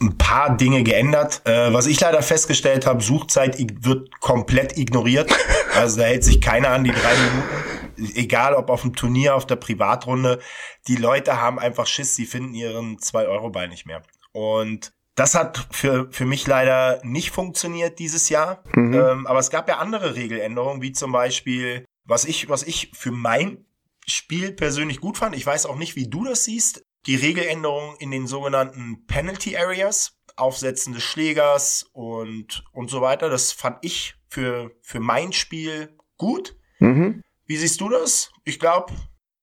ein 0.00 0.18
paar 0.18 0.56
Dinge 0.56 0.82
geändert. 0.82 1.42
Äh, 1.44 1.72
was 1.72 1.86
ich 1.86 2.00
leider 2.00 2.22
festgestellt 2.22 2.86
habe, 2.86 3.02
Suchzeit 3.02 3.58
wird 3.58 4.20
komplett 4.20 4.76
ignoriert. 4.76 5.32
Also 5.76 5.98
da 5.98 6.06
hält 6.06 6.24
sich 6.24 6.40
keiner 6.40 6.70
an 6.70 6.84
die 6.84 6.90
drei 6.90 7.14
Minuten. 7.14 8.16
Egal 8.16 8.54
ob 8.54 8.70
auf 8.70 8.80
dem 8.80 8.96
Turnier, 8.96 9.34
auf 9.34 9.46
der 9.46 9.56
Privatrunde. 9.56 10.40
Die 10.88 10.96
Leute 10.96 11.38
haben 11.38 11.58
einfach 11.58 11.86
Schiss, 11.86 12.16
sie 12.16 12.24
finden 12.24 12.54
ihren 12.54 12.96
2-Euro-Ball 12.96 13.68
nicht 13.68 13.84
mehr. 13.84 14.02
Und 14.32 14.94
das 15.16 15.34
hat 15.34 15.68
für, 15.70 16.08
für 16.10 16.24
mich 16.24 16.46
leider 16.46 16.98
nicht 17.02 17.30
funktioniert 17.30 17.98
dieses 17.98 18.30
Jahr. 18.30 18.62
Mhm. 18.74 18.94
Ähm, 18.94 19.26
aber 19.26 19.38
es 19.38 19.50
gab 19.50 19.68
ja 19.68 19.76
andere 19.76 20.14
Regeländerungen, 20.14 20.80
wie 20.80 20.92
zum 20.92 21.12
Beispiel, 21.12 21.84
was 22.06 22.24
ich, 22.24 22.48
was 22.48 22.62
ich 22.62 22.90
für 22.94 23.10
mein 23.10 23.66
Spiel 24.06 24.52
persönlich 24.52 25.00
gut 25.00 25.18
fand. 25.18 25.36
Ich 25.36 25.44
weiß 25.44 25.66
auch 25.66 25.76
nicht, 25.76 25.94
wie 25.94 26.08
du 26.08 26.24
das 26.24 26.44
siehst 26.44 26.85
die 27.06 27.16
Regeländerung 27.16 27.96
in 27.98 28.10
den 28.10 28.26
sogenannten 28.26 29.06
Penalty 29.06 29.56
Areas, 29.56 30.12
Aufsetzen 30.36 30.92
des 30.92 31.02
Schlägers 31.02 31.86
und, 31.92 32.64
und 32.72 32.90
so 32.90 33.00
weiter. 33.00 33.30
Das 33.30 33.52
fand 33.52 33.78
ich 33.80 34.14
für, 34.28 34.70
für 34.82 35.00
mein 35.00 35.32
Spiel 35.32 35.90
gut. 36.18 36.56
Mhm. 36.78 37.22
Wie 37.46 37.56
siehst 37.56 37.80
du 37.80 37.88
das? 37.88 38.30
Ich 38.44 38.58
glaube, 38.58 38.92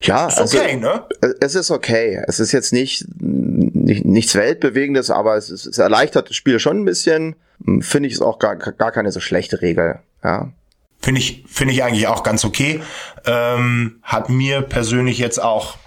ja, 0.04 0.28
ist 0.28 0.38
also, 0.38 0.58
okay, 0.58 0.76
ne? 0.76 1.08
Es 1.40 1.56
ist 1.56 1.72
okay. 1.72 2.22
Es 2.28 2.40
ist 2.40 2.52
jetzt 2.52 2.74
nicht, 2.74 3.06
nicht 3.20 4.04
nichts 4.04 4.36
Weltbewegendes, 4.36 5.10
aber 5.10 5.38
es, 5.38 5.50
ist, 5.50 5.66
es 5.66 5.78
erleichtert 5.78 6.30
das 6.30 6.36
Spiel 6.36 6.60
schon 6.60 6.82
ein 6.82 6.86
bisschen. 6.86 7.36
Finde 7.80 8.08
ich 8.08 8.16
es 8.16 8.22
auch 8.22 8.38
gar, 8.38 8.58
gar 8.58 8.92
keine 8.92 9.12
so 9.12 9.22
schlechte 9.22 9.62
Regel. 9.62 10.00
Ja. 10.24 10.52
Finde 11.02 11.22
ich, 11.22 11.46
finde 11.48 11.74
ich 11.74 11.84
eigentlich 11.84 12.08
auch 12.08 12.24
ganz 12.24 12.44
okay. 12.44 12.82
Ähm, 13.26 14.00
hat 14.04 14.30
mir 14.30 14.62
persönlich 14.62 15.20
jetzt 15.20 15.42
auch 15.42 15.78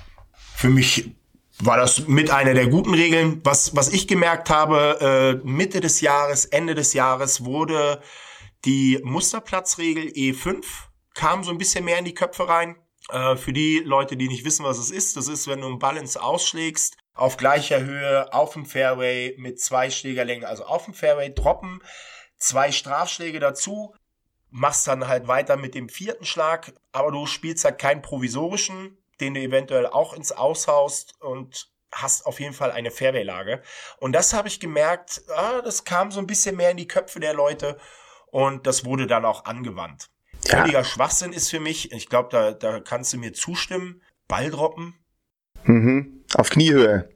für 0.54 0.70
mich 0.70 1.14
war 1.58 1.76
das 1.76 2.06
mit 2.06 2.30
einer 2.30 2.54
der 2.54 2.68
guten 2.68 2.94
Regeln. 2.94 3.40
Was, 3.44 3.74
was 3.74 3.92
ich 3.92 4.06
gemerkt 4.08 4.50
habe, 4.50 5.40
äh, 5.42 5.46
Mitte 5.46 5.80
des 5.80 6.00
Jahres, 6.00 6.44
Ende 6.44 6.74
des 6.74 6.92
Jahres 6.92 7.44
wurde 7.44 8.02
die 8.64 9.00
Musterplatzregel 9.02 10.08
E5, 10.08 10.64
kam 11.14 11.44
so 11.44 11.50
ein 11.50 11.58
bisschen 11.58 11.84
mehr 11.84 11.98
in 11.98 12.04
die 12.04 12.14
Köpfe 12.14 12.48
rein. 12.48 12.76
Äh, 13.10 13.36
für 13.36 13.52
die 13.52 13.78
Leute, 13.78 14.16
die 14.16 14.28
nicht 14.28 14.44
wissen, 14.44 14.64
was 14.64 14.78
es 14.78 14.90
ist, 14.90 15.16
das 15.16 15.28
ist, 15.28 15.46
wenn 15.46 15.60
du 15.60 15.66
einen 15.68 15.78
Balance 15.78 16.20
ausschlägst, 16.20 16.96
auf 17.14 17.36
gleicher 17.36 17.80
Höhe, 17.80 18.32
auf 18.34 18.52
dem 18.52 18.66
Fairway 18.66 19.34
mit 19.38 19.60
zwei 19.60 19.90
Schlägerlängen, 19.90 20.44
also 20.44 20.64
auf 20.64 20.84
dem 20.84 20.92
Fairway 20.92 21.32
droppen, 21.32 21.80
zwei 22.36 22.72
Strafschläge 22.72 23.40
dazu, 23.40 23.94
machst 24.50 24.86
dann 24.86 25.08
halt 25.08 25.26
weiter 25.26 25.56
mit 25.56 25.74
dem 25.74 25.88
vierten 25.88 26.24
Schlag, 26.24 26.74
aber 26.92 27.12
du 27.12 27.26
spielst 27.26 27.64
halt 27.64 27.78
keinen 27.78 28.02
provisorischen, 28.02 28.98
den 29.20 29.34
du 29.34 29.40
eventuell 29.40 29.86
auch 29.86 30.12
ins 30.12 30.32
Aushaust 30.32 31.20
und 31.20 31.70
hast 31.92 32.26
auf 32.26 32.40
jeden 32.40 32.52
Fall 32.52 32.70
eine 32.70 32.90
Fairway-Lage. 32.90 33.62
Und 33.98 34.12
das 34.12 34.32
habe 34.32 34.48
ich 34.48 34.60
gemerkt, 34.60 35.22
ah, 35.34 35.62
das 35.62 35.84
kam 35.84 36.10
so 36.10 36.20
ein 36.20 36.26
bisschen 36.26 36.56
mehr 36.56 36.70
in 36.70 36.76
die 36.76 36.88
Köpfe 36.88 37.20
der 37.20 37.34
Leute 37.34 37.78
und 38.30 38.66
das 38.66 38.84
wurde 38.84 39.06
dann 39.06 39.24
auch 39.24 39.44
angewandt. 39.44 40.10
Ja. 40.46 40.60
Völliger 40.60 40.84
Schwachsinn 40.84 41.32
ist 41.32 41.50
für 41.50 41.60
mich, 41.60 41.92
ich 41.92 42.08
glaube, 42.08 42.28
da, 42.30 42.52
da 42.52 42.80
kannst 42.80 43.12
du 43.12 43.18
mir 43.18 43.32
zustimmen, 43.32 44.02
Ball 44.28 44.50
droppen. 44.50 44.94
Mhm. 45.64 46.24
Auf 46.34 46.50
Kniehöhe. 46.50 47.08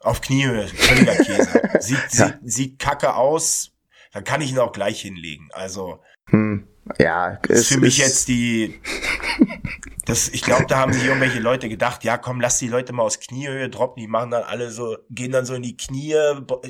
Auf 0.00 0.20
Kniehöhe, 0.20 0.68
völliger 0.68 1.16
Käse. 1.16 1.62
sieht, 1.80 1.98
ja. 2.12 2.26
sieht, 2.26 2.38
sieht 2.42 2.78
kacke 2.78 3.14
aus, 3.14 3.72
dann 4.12 4.24
kann 4.24 4.40
ich 4.40 4.50
ihn 4.50 4.58
auch 4.58 4.72
gleich 4.72 5.00
hinlegen. 5.02 5.48
Also. 5.52 6.02
Hm. 6.28 6.66
Ja, 6.98 7.38
ist 7.48 7.68
für 7.68 7.78
mich 7.78 7.98
jetzt 7.98 8.28
die. 8.28 8.80
Das, 10.06 10.28
ich 10.28 10.42
glaube, 10.42 10.66
da 10.68 10.78
haben 10.78 10.92
sich 10.92 11.04
irgendwelche 11.04 11.40
Leute 11.40 11.68
gedacht, 11.68 12.04
ja 12.04 12.16
komm, 12.16 12.40
lass 12.40 12.58
die 12.58 12.68
Leute 12.68 12.92
mal 12.92 13.02
aus 13.02 13.18
Kniehöhe 13.18 13.68
droppen, 13.68 14.00
die 14.00 14.06
machen 14.06 14.30
dann 14.30 14.44
alle 14.44 14.70
so, 14.70 14.96
gehen 15.10 15.32
dann 15.32 15.44
so 15.44 15.54
in 15.54 15.62
die 15.62 15.76
Knie, 15.76 16.14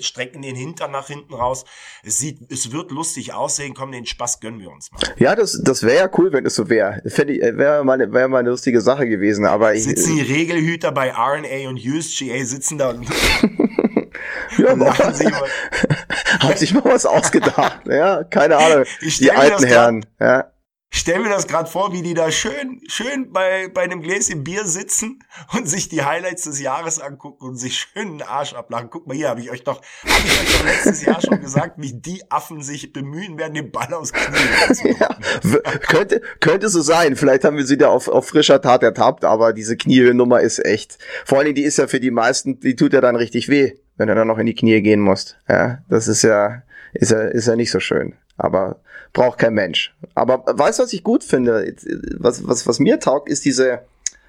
strecken 0.00 0.40
den 0.40 0.56
Hintern 0.56 0.90
nach 0.90 1.06
hinten 1.06 1.34
raus. 1.34 1.66
Es 2.02 2.16
sieht, 2.18 2.50
es 2.50 2.72
wird 2.72 2.90
lustig 2.90 3.34
aussehen, 3.34 3.74
komm, 3.74 3.92
den 3.92 4.06
Spaß 4.06 4.40
gönnen 4.40 4.58
wir 4.60 4.70
uns 4.70 4.90
mal. 4.90 5.02
Ja, 5.18 5.34
das, 5.34 5.60
das 5.62 5.82
wäre 5.82 5.96
ja 5.96 6.10
cool, 6.16 6.32
wenn 6.32 6.46
es 6.46 6.54
so 6.54 6.70
wäre. 6.70 7.02
Wäre 7.04 7.84
mal, 7.84 8.10
wär 8.12 8.28
mal 8.28 8.38
eine 8.38 8.50
lustige 8.50 8.80
Sache 8.80 9.06
gewesen, 9.06 9.44
aber 9.44 9.74
ich. 9.74 9.84
Sitzen 9.84 10.16
die 10.16 10.22
Regelhüter 10.22 10.90
bei 10.90 11.12
RNA 11.12 11.68
und 11.68 11.78
USGA 11.78 12.42
sitzen 12.44 12.78
da 12.78 12.90
und 12.90 13.06
ja, 14.58 14.74
machen 14.74 15.14
sie 15.14 15.24
mal. 15.24 15.48
Hat 16.40 16.58
sich 16.58 16.72
mal 16.72 16.84
was 16.84 17.06
ausgedacht. 17.06 17.86
Ja, 17.86 18.24
keine 18.24 18.56
Ahnung. 18.58 18.84
Die 19.00 19.30
alten 19.30 19.64
Herren. 19.64 20.06
Ja. 20.18 20.50
Stell 20.98 21.20
mir 21.20 21.28
das 21.28 21.46
gerade 21.46 21.68
vor, 21.68 21.92
wie 21.92 22.00
die 22.00 22.14
da 22.14 22.30
schön, 22.30 22.80
schön 22.88 23.30
bei, 23.30 23.68
bei 23.68 23.82
einem 23.82 24.00
Gläschen 24.00 24.44
Bier 24.44 24.64
sitzen 24.64 25.18
und 25.54 25.68
sich 25.68 25.90
die 25.90 26.02
Highlights 26.02 26.44
des 26.44 26.58
Jahres 26.58 27.00
angucken 27.00 27.46
und 27.48 27.56
sich 27.56 27.76
schön 27.78 28.18
den 28.18 28.22
Arsch 28.22 28.54
ablachen. 28.54 28.88
Guck 28.90 29.06
mal 29.06 29.14
hier, 29.14 29.28
habe 29.28 29.40
ich 29.40 29.50
euch 29.50 29.62
doch, 29.62 29.82
habe 30.04 30.22
ich 30.24 30.40
euch 30.40 30.58
doch 30.58 30.64
letztes 30.64 31.04
Jahr 31.04 31.20
schon 31.20 31.40
gesagt, 31.42 31.74
wie 31.76 31.92
die 31.92 32.22
Affen 32.30 32.62
sich 32.62 32.94
bemühen 32.94 33.38
werden, 33.38 33.52
den 33.52 33.70
Ball 33.70 33.92
aus 33.92 34.12
Knie 34.12 34.96
ja, 34.98 35.16
könnte, 35.86 36.22
könnte 36.40 36.70
so 36.70 36.80
sein. 36.80 37.14
Vielleicht 37.14 37.44
haben 37.44 37.58
wir 37.58 37.66
sie 37.66 37.76
da 37.76 37.88
auf, 37.88 38.08
auf 38.08 38.28
frischer 38.28 38.62
Tat 38.62 38.82
ertappt, 38.82 39.24
aber 39.24 39.52
diese 39.52 39.76
Kniehöhennummer 39.76 40.40
ist 40.40 40.64
echt. 40.64 40.98
Vor 41.26 41.38
allen 41.38 41.44
Dingen, 41.44 41.56
die 41.56 41.64
ist 41.64 41.76
ja 41.76 41.88
für 41.88 42.00
die 42.00 42.10
meisten, 42.10 42.58
die 42.60 42.74
tut 42.74 42.94
ja 42.94 43.02
dann 43.02 43.16
richtig 43.16 43.48
weh 43.48 43.74
wenn 43.96 44.08
du 44.08 44.14
dann 44.14 44.28
noch 44.28 44.38
in 44.38 44.46
die 44.46 44.54
Knie 44.54 44.82
gehen 44.82 45.00
musst. 45.00 45.38
Ja, 45.48 45.78
das 45.88 46.08
ist 46.08 46.22
ja, 46.22 46.62
ist 46.92 47.10
ja, 47.12 47.22
ist 47.22 47.48
ja 47.48 47.56
nicht 47.56 47.70
so 47.70 47.80
schön. 47.80 48.14
Aber 48.36 48.80
braucht 49.12 49.38
kein 49.38 49.54
Mensch. 49.54 49.94
Aber 50.14 50.44
weißt 50.46 50.78
du, 50.78 50.82
was 50.82 50.92
ich 50.92 51.02
gut 51.02 51.24
finde? 51.24 51.74
Was, 52.18 52.46
was, 52.46 52.66
was 52.66 52.78
mir 52.78 53.00
taugt, 53.00 53.28
ist 53.28 53.44
diese 53.44 53.80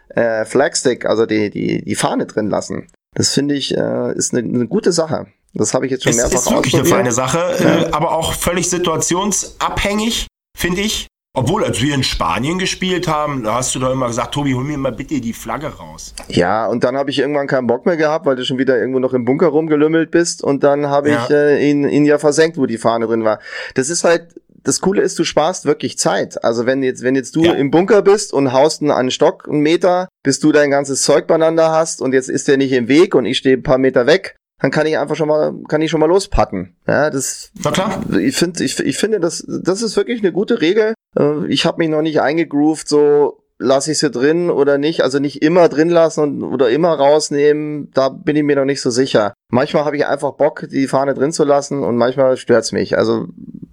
äh, 0.09 0.45
Flagstick, 0.45 1.05
also 1.05 1.25
die, 1.25 1.49
die, 1.49 1.83
die 1.83 1.95
Fahne 1.95 2.25
drin 2.25 2.49
lassen. 2.49 2.87
Das 3.13 3.33
finde 3.33 3.55
ich, 3.55 3.75
äh, 3.75 4.13
ist 4.13 4.33
eine, 4.33 4.47
eine 4.47 4.67
gute 4.67 4.91
Sache. 4.91 5.27
Das 5.53 5.73
habe 5.73 5.85
ich 5.85 5.91
jetzt 5.91 6.03
schon 6.03 6.15
mehrfach 6.15 6.37
ausprobiert. 6.37 6.65
Ist 6.65 6.73
wirklich 6.73 6.91
eine 6.91 6.95
feine 6.95 7.11
Sache, 7.11 7.55
ja. 7.59 7.81
äh, 7.81 7.91
aber 7.91 8.11
auch 8.11 8.33
völlig 8.33 8.69
situationsabhängig, 8.69 10.27
finde 10.57 10.81
ich. 10.81 11.07
Obwohl, 11.37 11.63
als 11.63 11.83
wir 11.83 11.93
in 11.93 12.01
Spanien 12.01 12.57
gespielt 12.57 13.07
haben, 13.07 13.43
da 13.43 13.53
hast 13.53 13.75
du 13.75 13.79
doch 13.79 13.91
immer 13.91 14.07
gesagt, 14.07 14.33
Tobi, 14.33 14.53
hol 14.53 14.63
mir 14.63 14.75
mal 14.79 14.91
bitte 14.91 15.21
die 15.21 15.33
Flagge 15.33 15.67
raus. 15.67 16.15
Ja, 16.29 16.65
und 16.65 16.83
dann 16.83 16.97
habe 16.97 17.11
ich 17.11 17.19
irgendwann 17.19 17.45
keinen 17.45 17.67
Bock 17.67 17.85
mehr 17.85 17.95
gehabt, 17.95 18.25
weil 18.25 18.35
du 18.35 18.43
schon 18.43 18.57
wieder 18.57 18.75
irgendwo 18.75 18.97
noch 18.97 19.13
im 19.13 19.23
Bunker 19.23 19.45
rumgelümmelt 19.49 20.09
bist 20.09 20.43
und 20.43 20.63
dann 20.63 20.87
habe 20.87 21.11
ja. 21.11 21.23
ich 21.23 21.29
äh, 21.29 21.69
ihn, 21.69 21.87
ihn 21.87 22.05
ja 22.05 22.17
versenkt, 22.17 22.57
wo 22.57 22.65
die 22.65 22.79
Fahne 22.79 23.05
drin 23.05 23.23
war. 23.23 23.37
Das 23.75 23.91
ist 23.91 24.03
halt, 24.03 24.33
das 24.63 24.81
Coole 24.81 25.03
ist, 25.03 25.19
du 25.19 25.23
sparst 25.23 25.65
wirklich 25.65 25.99
Zeit. 25.99 26.43
Also 26.43 26.65
wenn 26.65 26.81
jetzt, 26.81 27.03
wenn 27.03 27.13
jetzt 27.13 27.35
du 27.35 27.43
ja. 27.43 27.53
im 27.53 27.69
Bunker 27.69 28.01
bist 28.01 28.33
und 28.33 28.51
haust 28.51 28.81
einen 28.81 29.11
Stock, 29.11 29.47
einen 29.47 29.61
Meter, 29.61 30.07
bis 30.23 30.39
du 30.39 30.51
dein 30.51 30.71
ganzes 30.71 31.03
Zeug 31.03 31.27
beieinander 31.27 31.71
hast 31.71 32.01
und 32.01 32.13
jetzt 32.13 32.29
ist 32.29 32.47
der 32.47 32.57
nicht 32.57 32.71
im 32.71 32.87
Weg 32.87 33.13
und 33.13 33.27
ich 33.27 33.37
stehe 33.37 33.57
ein 33.57 33.63
paar 33.63 33.77
Meter 33.77 34.07
weg, 34.07 34.37
dann 34.59 34.71
kann 34.71 34.87
ich 34.87 34.97
einfach 34.97 35.15
schon 35.15 35.27
mal, 35.27 35.53
kann 35.67 35.81
ich 35.81 35.91
schon 35.91 35.99
mal 35.99 36.07
lospacken. 36.07 36.75
Ja, 36.87 37.11
das. 37.11 37.51
Na 37.63 37.69
klar. 37.69 38.01
Ich 38.19 38.35
finde, 38.35 38.63
ich, 38.63 38.79
ich 38.79 38.97
finde, 38.97 39.19
das, 39.19 39.45
das 39.47 39.83
ist 39.83 39.95
wirklich 39.95 40.21
eine 40.21 40.31
gute 40.31 40.61
Regel. 40.61 40.95
Äh, 41.17 41.47
ich 41.47 41.65
habe 41.65 41.79
mich 41.79 41.89
noch 41.89 42.01
nicht 42.01 42.21
eingegroovt, 42.21 42.87
so 42.87 43.43
lasse 43.59 43.91
ich 43.91 43.99
sie 43.99 44.11
drin 44.11 44.49
oder 44.49 44.77
nicht. 44.77 45.01
Also 45.01 45.19
nicht 45.19 45.41
immer 45.41 45.69
drin 45.69 45.89
lassen 45.89 46.43
oder 46.43 46.69
immer 46.69 46.93
rausnehmen. 46.93 47.91
Da 47.93 48.09
bin 48.09 48.35
ich 48.35 48.43
mir 48.43 48.55
noch 48.55 48.65
nicht 48.65 48.81
so 48.81 48.89
sicher. 48.89 49.33
Manchmal 49.49 49.85
habe 49.85 49.97
ich 49.97 50.05
einfach 50.05 50.33
Bock, 50.33 50.67
die 50.69 50.87
Fahne 50.87 51.13
drin 51.13 51.31
zu 51.31 51.43
lassen 51.43 51.83
und 51.83 51.97
manchmal 51.97 52.37
stört's 52.37 52.71
mich. 52.71 52.97
Also 52.97 53.27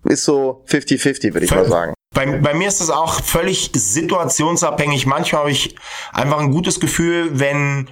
ist 0.05 0.25
so 0.25 0.65
50-50, 0.69 1.35
würde 1.35 1.45
ich 1.45 1.55
mal 1.55 1.67
sagen. 1.67 1.95
Bei, 2.15 2.27
bei 2.27 2.55
mir 2.55 2.69
ist 2.69 2.81
das 2.81 2.91
auch 2.91 3.21
völlig 3.21 3.73
situationsabhängig. 3.75 5.07
Manchmal 5.07 5.43
habe 5.43 5.51
ich 5.51 5.75
einfach 6.13 6.39
ein 6.39 6.53
gutes 6.53 6.81
Gefühl, 6.81 7.39
wenn 7.39 7.89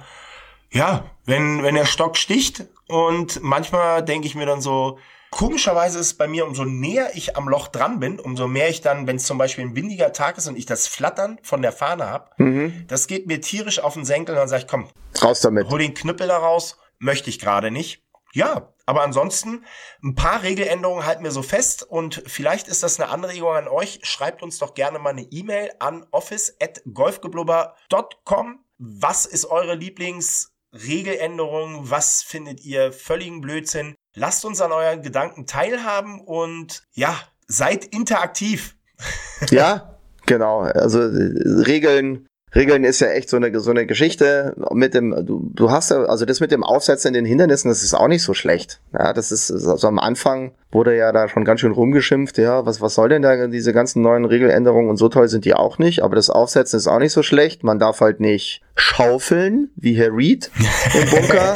ja, 0.73 1.03
wenn, 1.25 1.63
wenn 1.63 1.75
der 1.75 1.85
Stock 1.85 2.17
sticht 2.17 2.65
und 2.87 3.41
manchmal 3.43 4.03
denke 4.03 4.27
ich 4.27 4.35
mir 4.35 4.45
dann 4.45 4.59
so, 4.59 4.97
komischerweise 5.33 5.99
ist 5.99 6.07
es 6.07 6.13
bei 6.13 6.27
mir, 6.27 6.45
umso 6.45 6.63
näher 6.63 7.11
ich 7.15 7.35
am 7.35 7.49
Loch 7.49 7.67
dran 7.67 7.99
bin, 7.99 8.19
umso 8.19 8.47
mehr 8.47 8.69
ich 8.69 8.81
dann, 8.81 9.07
wenn 9.07 9.15
es 9.15 9.25
zum 9.25 9.39
Beispiel 9.39 9.65
ein 9.65 9.75
windiger 9.75 10.13
Tag 10.13 10.37
ist 10.37 10.47
und 10.47 10.55
ich 10.55 10.67
das 10.67 10.87
Flattern 10.87 11.39
von 11.41 11.61
der 11.61 11.71
Fahne 11.71 12.09
hab, 12.09 12.39
mhm. 12.39 12.85
das 12.87 13.07
geht 13.07 13.25
mir 13.27 13.41
tierisch 13.41 13.79
auf 13.79 13.95
den 13.95 14.05
Senkel 14.05 14.35
und 14.35 14.39
dann 14.39 14.47
sage 14.47 14.61
ich, 14.63 14.67
komm, 14.67 14.87
raus 15.21 15.41
damit. 15.41 15.67
Hol 15.69 15.79
den 15.79 15.95
Knüppel 15.95 16.27
da 16.27 16.37
raus, 16.37 16.77
möchte 16.99 17.29
ich 17.29 17.39
gerade 17.39 17.71
nicht. 17.71 18.03
Ja, 18.33 18.73
aber 18.85 19.03
ansonsten 19.03 19.63
ein 20.03 20.15
paar 20.15 20.43
Regeländerungen 20.43 21.05
halten 21.05 21.23
wir 21.23 21.31
so 21.31 21.43
fest 21.43 21.83
und 21.83 22.21
vielleicht 22.25 22.67
ist 22.67 22.83
das 22.83 22.99
eine 22.99 23.09
Anregung 23.09 23.53
an 23.53 23.67
euch. 23.67 23.99
Schreibt 24.03 24.43
uns 24.43 24.57
doch 24.57 24.73
gerne 24.73 24.99
mal 24.99 25.11
eine 25.11 25.23
E-Mail 25.23 25.71
an 25.79 26.05
office@golfgeblubber.com. 26.11 28.59
Was 28.79 29.25
ist 29.25 29.45
eure 29.45 29.75
Lieblings 29.75 30.51
Regeländerungen? 30.73 31.89
Was 31.89 32.21
findet 32.23 32.59
ihr 32.61 32.91
völligen 32.91 33.39
Blödsinn? 33.41 33.95
Lasst 34.15 34.45
uns 34.45 34.61
an 34.61 34.71
euren 34.71 35.01
Gedanken 35.01 35.47
teilhaben 35.47 36.21
und 36.21 36.83
ja, 36.93 37.15
seid 37.47 37.85
interaktiv. 37.85 38.75
Ja, 39.49 39.97
genau. 40.25 40.61
Also 40.61 40.99
Regeln 41.01 42.27
Regeln 42.55 42.83
ist 42.83 42.99
ja 42.99 43.07
echt 43.07 43.29
so 43.29 43.37
eine, 43.37 43.59
so 43.59 43.71
eine 43.71 43.85
Geschichte 43.85 44.55
mit 44.71 44.93
dem, 44.93 45.25
du, 45.25 45.49
du 45.53 45.71
hast 45.71 45.89
ja, 45.89 46.03
also 46.03 46.25
das 46.25 46.39
mit 46.39 46.51
dem 46.51 46.63
Aufsetzen 46.63 47.09
in 47.09 47.13
den 47.15 47.25
Hindernissen, 47.25 47.69
das 47.69 47.83
ist 47.83 47.93
auch 47.93 48.07
nicht 48.07 48.23
so 48.23 48.33
schlecht. 48.33 48.79
Ja, 48.93 49.13
das 49.13 49.31
ist, 49.31 49.51
also 49.51 49.87
am 49.87 49.97
Anfang 49.97 50.53
wurde 50.71 50.95
ja 50.95 51.11
da 51.11 51.27
schon 51.27 51.45
ganz 51.45 51.61
schön 51.61 51.71
rumgeschimpft, 51.71 52.37
ja, 52.37 52.65
was, 52.65 52.79
was 52.79 52.93
soll 52.93 53.09
denn 53.09 53.23
da 53.23 53.47
diese 53.47 53.73
ganzen 53.73 54.01
neuen 54.01 54.25
Regeländerungen 54.25 54.89
und 54.89 54.97
so 54.97 55.09
toll 55.09 55.27
sind 55.27 55.45
die 55.45 55.55
auch 55.55 55.79
nicht, 55.79 56.03
aber 56.03 56.15
das 56.15 56.29
Aufsetzen 56.29 56.77
ist 56.77 56.87
auch 56.87 56.99
nicht 56.99 57.13
so 57.13 57.23
schlecht. 57.23 57.63
Man 57.63 57.79
darf 57.79 58.01
halt 58.01 58.19
nicht 58.19 58.61
schaufeln, 58.75 59.71
wie 59.75 59.93
Herr 59.93 60.15
Reed 60.15 60.51
im 60.93 61.09
Bunker, 61.09 61.55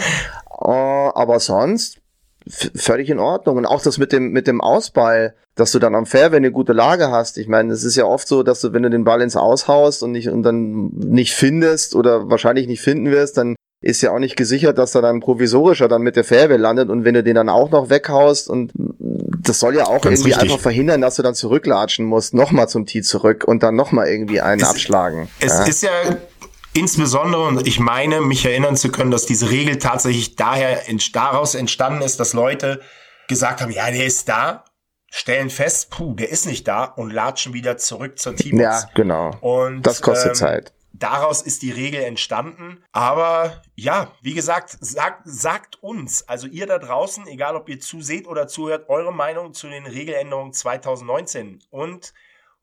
uh, 0.62 1.12
aber 1.14 1.40
sonst 1.40 2.00
völlig 2.50 3.10
in 3.10 3.20
Ordnung. 3.20 3.58
Und 3.58 3.66
auch 3.66 3.82
das 3.82 3.98
mit 3.98 4.12
dem, 4.12 4.32
mit 4.32 4.48
dem 4.48 4.62
Ausball, 4.62 5.36
dass 5.56 5.72
du 5.72 5.80
dann 5.80 5.96
am 5.96 6.06
Fairway 6.06 6.38
eine 6.38 6.52
gute 6.52 6.74
Lage 6.74 7.12
hast. 7.12 7.38
Ich 7.38 7.48
meine, 7.48 7.74
es 7.74 7.84
ist 7.84 7.96
ja 7.96 8.06
oft 8.06 8.28
so, 8.28 8.44
dass 8.44 8.62
du, 8.62 8.74
wenn 8.74 8.84
du 8.84 8.90
den 8.90 9.04
Ball 9.04 9.22
ins 9.22 9.36
Aushaust 9.36 10.04
und 10.04 10.12
nicht, 10.12 10.30
und 10.30 10.44
dann 10.44 10.90
nicht 10.94 11.34
findest 11.34 11.96
oder 11.96 12.30
wahrscheinlich 12.30 12.68
nicht 12.68 12.82
finden 12.82 13.12
wirst, 13.12 13.38
dann 13.38 13.56
ist 13.82 14.02
ja 14.02 14.12
auch 14.12 14.20
nicht 14.20 14.36
gesichert, 14.36 14.78
dass 14.78 14.96
er 14.96 15.02
dann 15.02 15.20
provisorischer 15.20 15.88
dann 15.88 16.02
mit 16.02 16.16
der 16.16 16.24
Fairway 16.24 16.58
landet 16.58 16.90
und 16.90 17.06
wenn 17.06 17.14
du 17.14 17.22
den 17.22 17.36
dann 17.36 17.48
auch 17.48 17.70
noch 17.70 17.92
weghaust 17.92 18.50
und 18.50 18.72
das 18.78 19.60
soll 19.60 19.76
ja 19.76 19.86
auch 19.86 20.02
Ganz 20.02 20.20
irgendwie 20.20 20.32
richtig. 20.32 20.42
einfach 20.42 20.60
verhindern, 20.60 21.02
dass 21.02 21.16
du 21.16 21.22
dann 21.22 21.36
zurücklatschen 21.36 22.06
musst, 22.06 22.34
nochmal 22.34 22.68
zum 22.68 22.88
Tee 22.88 23.04
zurück 23.04 23.44
und 23.46 23.62
dann 23.62 23.76
nochmal 23.76 24.08
irgendwie 24.08 24.42
einen 24.42 24.62
es, 24.62 24.68
abschlagen. 24.68 25.30
Es 25.40 25.54
ja. 25.54 25.66
ist 25.66 25.84
ja 25.84 25.90
Insbesondere, 26.78 27.44
und 27.44 27.66
ich 27.66 27.80
meine, 27.80 28.22
mich 28.22 28.46
erinnern 28.46 28.76
zu 28.76 28.92
können, 28.92 29.10
dass 29.10 29.26
diese 29.26 29.50
Regel 29.50 29.80
tatsächlich 29.80 30.36
daher 30.36 30.84
daraus 31.12 31.56
entstanden 31.56 32.04
ist, 32.04 32.20
dass 32.20 32.34
Leute 32.34 32.82
gesagt 33.28 33.62
haben, 33.62 33.72
ja, 33.72 33.90
der 33.90 34.06
ist 34.06 34.30
da, 34.30 34.64
stellen 35.10 35.50
fest, 35.50 35.90
puh, 35.90 36.14
der 36.14 36.30
ist 36.30 36.46
nicht 36.46 36.68
da 36.68 36.84
und 36.84 37.10
latschen 37.10 37.54
wieder 37.54 37.78
zurück 37.78 38.20
zur 38.20 38.36
Teambox. 38.36 38.84
Ja, 38.84 38.90
genau. 38.94 39.32
Und 39.42 39.88
das 39.88 40.04
kostet 40.04 40.30
ähm, 40.30 40.36
Zeit. 40.36 40.74
Daraus 40.94 41.42
ist 41.42 41.64
die 41.64 41.72
Regel 41.72 42.04
entstanden. 42.04 42.84
Aber 42.92 43.64
ja, 43.74 44.12
wie 44.22 44.36
gesagt, 44.36 44.78
sagt, 44.80 45.22
sagt 45.26 45.82
uns, 45.82 46.28
also 46.28 46.46
ihr 46.46 46.68
da 46.68 46.78
draußen, 46.78 47.26
egal 47.26 47.56
ob 47.56 47.70
ihr 47.70 47.80
zuseht 47.80 48.28
oder 48.28 48.48
zuhört, 48.48 48.88
eure 48.88 49.14
Meinung 49.14 49.54
zu 49.54 49.68
den 49.68 49.88
Regeländerungen 49.88 50.54
2019. 50.54 51.64
Und 51.72 52.14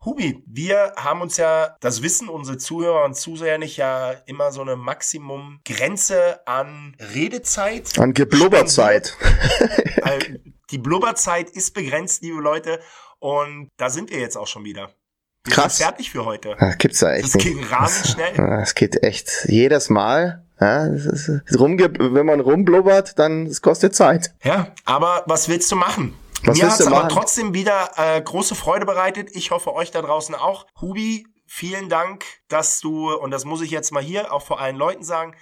Hubi, 0.04 0.42
wir 0.46 0.92
haben 0.96 1.22
uns 1.22 1.38
ja, 1.38 1.76
das 1.80 2.02
wissen 2.02 2.28
unsere 2.28 2.58
Zuhörer 2.58 3.04
und 3.04 3.14
Zuseher 3.14 3.56
nicht, 3.56 3.78
ja 3.78 4.12
immer 4.26 4.52
so 4.52 4.60
eine 4.60 4.76
Maximum-Grenze 4.76 6.46
an 6.46 6.94
Redezeit. 7.14 7.98
An 7.98 8.12
Geblubberzeit. 8.12 9.16
Die 10.70 10.78
Blubberzeit 10.78 11.50
ist 11.50 11.72
begrenzt, 11.72 12.22
liebe 12.22 12.40
Leute. 12.40 12.80
Und 13.18 13.70
da 13.78 13.88
sind 13.88 14.10
wir 14.10 14.18
jetzt 14.18 14.36
auch 14.36 14.46
schon 14.46 14.64
wieder. 14.64 14.90
Wir 15.44 15.54
Krass. 15.54 15.78
sind 15.78 15.86
fertig 15.86 16.10
für 16.10 16.24
heute. 16.26 16.56
Das 16.58 16.78
gibt's 16.78 17.00
ja 17.00 17.12
echt. 17.12 17.34
Das 17.34 17.42
geht 17.42 17.70
rasend 17.70 18.06
schnell. 18.08 18.34
Das 18.36 18.74
geht 18.74 19.02
echt 19.02 19.46
jedes 19.46 19.88
Mal. 19.88 20.44
Ja, 20.60 20.86
ist, 20.86 21.28
wenn 21.28 22.26
man 22.26 22.40
rumblubbert, 22.40 23.18
dann 23.18 23.46
es 23.46 23.60
kostet 23.62 23.94
Zeit. 23.94 24.34
Ja, 24.42 24.68
aber 24.84 25.24
was 25.26 25.48
willst 25.48 25.70
du 25.72 25.76
machen? 25.76 26.14
Was 26.46 26.58
Mir 26.58 26.70
hat 26.70 26.78
es 26.78 26.86
aber 26.86 27.08
trotzdem 27.08 27.54
wieder 27.54 27.90
äh, 27.96 28.20
große 28.20 28.54
Freude 28.54 28.84
bereitet. 28.84 29.30
Ich 29.32 29.50
hoffe 29.50 29.74
euch 29.74 29.90
da 29.90 30.02
draußen 30.02 30.34
auch. 30.34 30.66
Hubi, 30.80 31.26
vielen 31.46 31.88
Dank, 31.88 32.24
dass 32.48 32.80
du, 32.80 33.12
und 33.14 33.30
das 33.30 33.44
muss 33.44 33.62
ich 33.62 33.70
jetzt 33.70 33.92
mal 33.92 34.02
hier 34.02 34.32
auch 34.32 34.42
vor 34.42 34.60
allen 34.60 34.76
Leuten 34.76 35.04
sagen, 35.04 35.34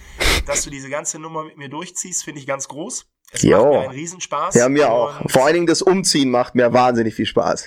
dass 0.46 0.62
du 0.62 0.70
diese 0.70 0.88
ganze 0.90 1.18
Nummer 1.18 1.44
mit 1.44 1.56
mir 1.56 1.68
durchziehst, 1.68 2.22
finde 2.22 2.40
ich 2.40 2.46
ganz 2.46 2.68
groß. 2.68 3.06
Es 3.32 3.42
jo. 3.42 3.56
macht 3.56 3.70
mir 3.70 3.80
einen 3.80 3.90
Riesenspaß. 3.90 4.54
Ja, 4.54 4.68
mir 4.68 4.92
auch. 4.92 5.14
Vor 5.28 5.44
allen 5.44 5.54
Dingen 5.54 5.66
das 5.66 5.82
Umziehen 5.82 6.30
macht 6.30 6.54
mir 6.54 6.72
wahnsinnig 6.72 7.14
viel 7.14 7.26
Spaß. 7.26 7.66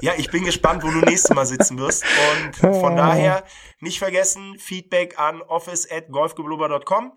Ja, 0.00 0.12
ich 0.16 0.30
bin 0.30 0.44
gespannt, 0.44 0.84
wo 0.84 0.90
du 0.90 0.98
nächstes 0.98 1.34
Mal 1.34 1.46
sitzen 1.46 1.78
wirst. 1.78 2.04
Und 2.62 2.78
von 2.78 2.94
daher 2.94 3.42
nicht 3.80 3.98
vergessen, 3.98 4.56
Feedback 4.58 5.18
an 5.18 5.40
office 5.42 5.90
at 5.90 6.10
golfgeblubber.com. 6.10 7.12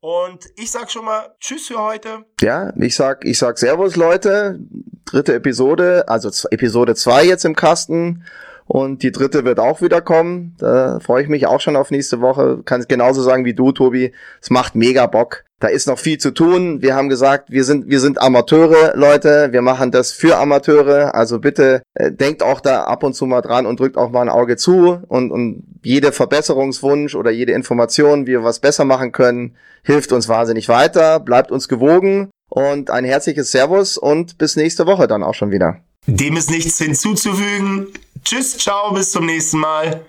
Und 0.00 0.46
ich 0.56 0.70
sag 0.70 0.90
schon 0.90 1.04
mal 1.04 1.34
Tschüss 1.40 1.68
für 1.68 1.80
heute. 1.80 2.24
Ja, 2.40 2.72
ich 2.76 2.96
sag, 2.96 3.24
ich 3.24 3.38
sag 3.38 3.58
Servus, 3.58 3.96
Leute. 3.96 4.58
Dritte 5.06 5.34
Episode, 5.34 6.08
also 6.08 6.30
Episode 6.50 6.94
zwei 6.94 7.24
jetzt 7.24 7.44
im 7.44 7.56
Kasten. 7.56 8.24
Und 8.66 9.04
die 9.04 9.12
dritte 9.12 9.44
wird 9.44 9.60
auch 9.60 9.80
wieder 9.80 10.00
kommen. 10.00 10.56
Da 10.58 10.98
freue 10.98 11.22
ich 11.22 11.28
mich 11.28 11.46
auch 11.46 11.60
schon 11.60 11.76
auf 11.76 11.92
nächste 11.92 12.20
Woche. 12.20 12.62
Kann 12.64 12.80
es 12.80 12.88
genauso 12.88 13.22
sagen 13.22 13.44
wie 13.44 13.54
du, 13.54 13.70
Tobi. 13.70 14.12
Es 14.42 14.50
macht 14.50 14.74
mega 14.74 15.06
Bock. 15.06 15.44
Da 15.60 15.68
ist 15.68 15.86
noch 15.86 15.98
viel 15.98 16.18
zu 16.18 16.32
tun. 16.32 16.82
Wir 16.82 16.96
haben 16.96 17.08
gesagt, 17.08 17.50
wir 17.50 17.62
sind, 17.62 17.88
wir 17.88 18.00
sind 18.00 18.20
Amateure, 18.20 18.94
Leute. 18.96 19.52
Wir 19.52 19.62
machen 19.62 19.92
das 19.92 20.10
für 20.10 20.36
Amateure. 20.36 21.14
Also 21.14 21.38
bitte 21.38 21.82
äh, 21.94 22.10
denkt 22.10 22.42
auch 22.42 22.60
da 22.60 22.84
ab 22.84 23.04
und 23.04 23.14
zu 23.14 23.24
mal 23.24 23.40
dran 23.40 23.66
und 23.66 23.78
drückt 23.78 23.96
auch 23.96 24.10
mal 24.10 24.22
ein 24.22 24.28
Auge 24.28 24.56
zu. 24.56 25.00
Und, 25.06 25.30
und 25.30 25.62
jede 25.82 26.10
Verbesserungswunsch 26.10 27.14
oder 27.14 27.30
jede 27.30 27.52
Information, 27.52 28.26
wie 28.26 28.32
wir 28.32 28.44
was 28.44 28.58
besser 28.58 28.84
machen 28.84 29.12
können, 29.12 29.54
hilft 29.84 30.12
uns 30.12 30.28
wahnsinnig 30.28 30.68
weiter. 30.68 31.20
Bleibt 31.20 31.52
uns 31.52 31.68
gewogen. 31.68 32.30
Und 32.48 32.90
ein 32.90 33.04
herzliches 33.04 33.50
Servus 33.50 33.98
und 33.98 34.38
bis 34.38 34.56
nächste 34.56 34.86
Woche 34.86 35.06
dann 35.06 35.22
auch 35.22 35.34
schon 35.34 35.50
wieder. 35.50 35.80
Dem 36.06 36.36
ist 36.36 36.50
nichts 36.50 36.78
hinzuzufügen. 36.78 37.88
Tschüss, 38.24 38.56
ciao, 38.58 38.92
bis 38.92 39.10
zum 39.10 39.26
nächsten 39.26 39.58
Mal. 39.58 40.04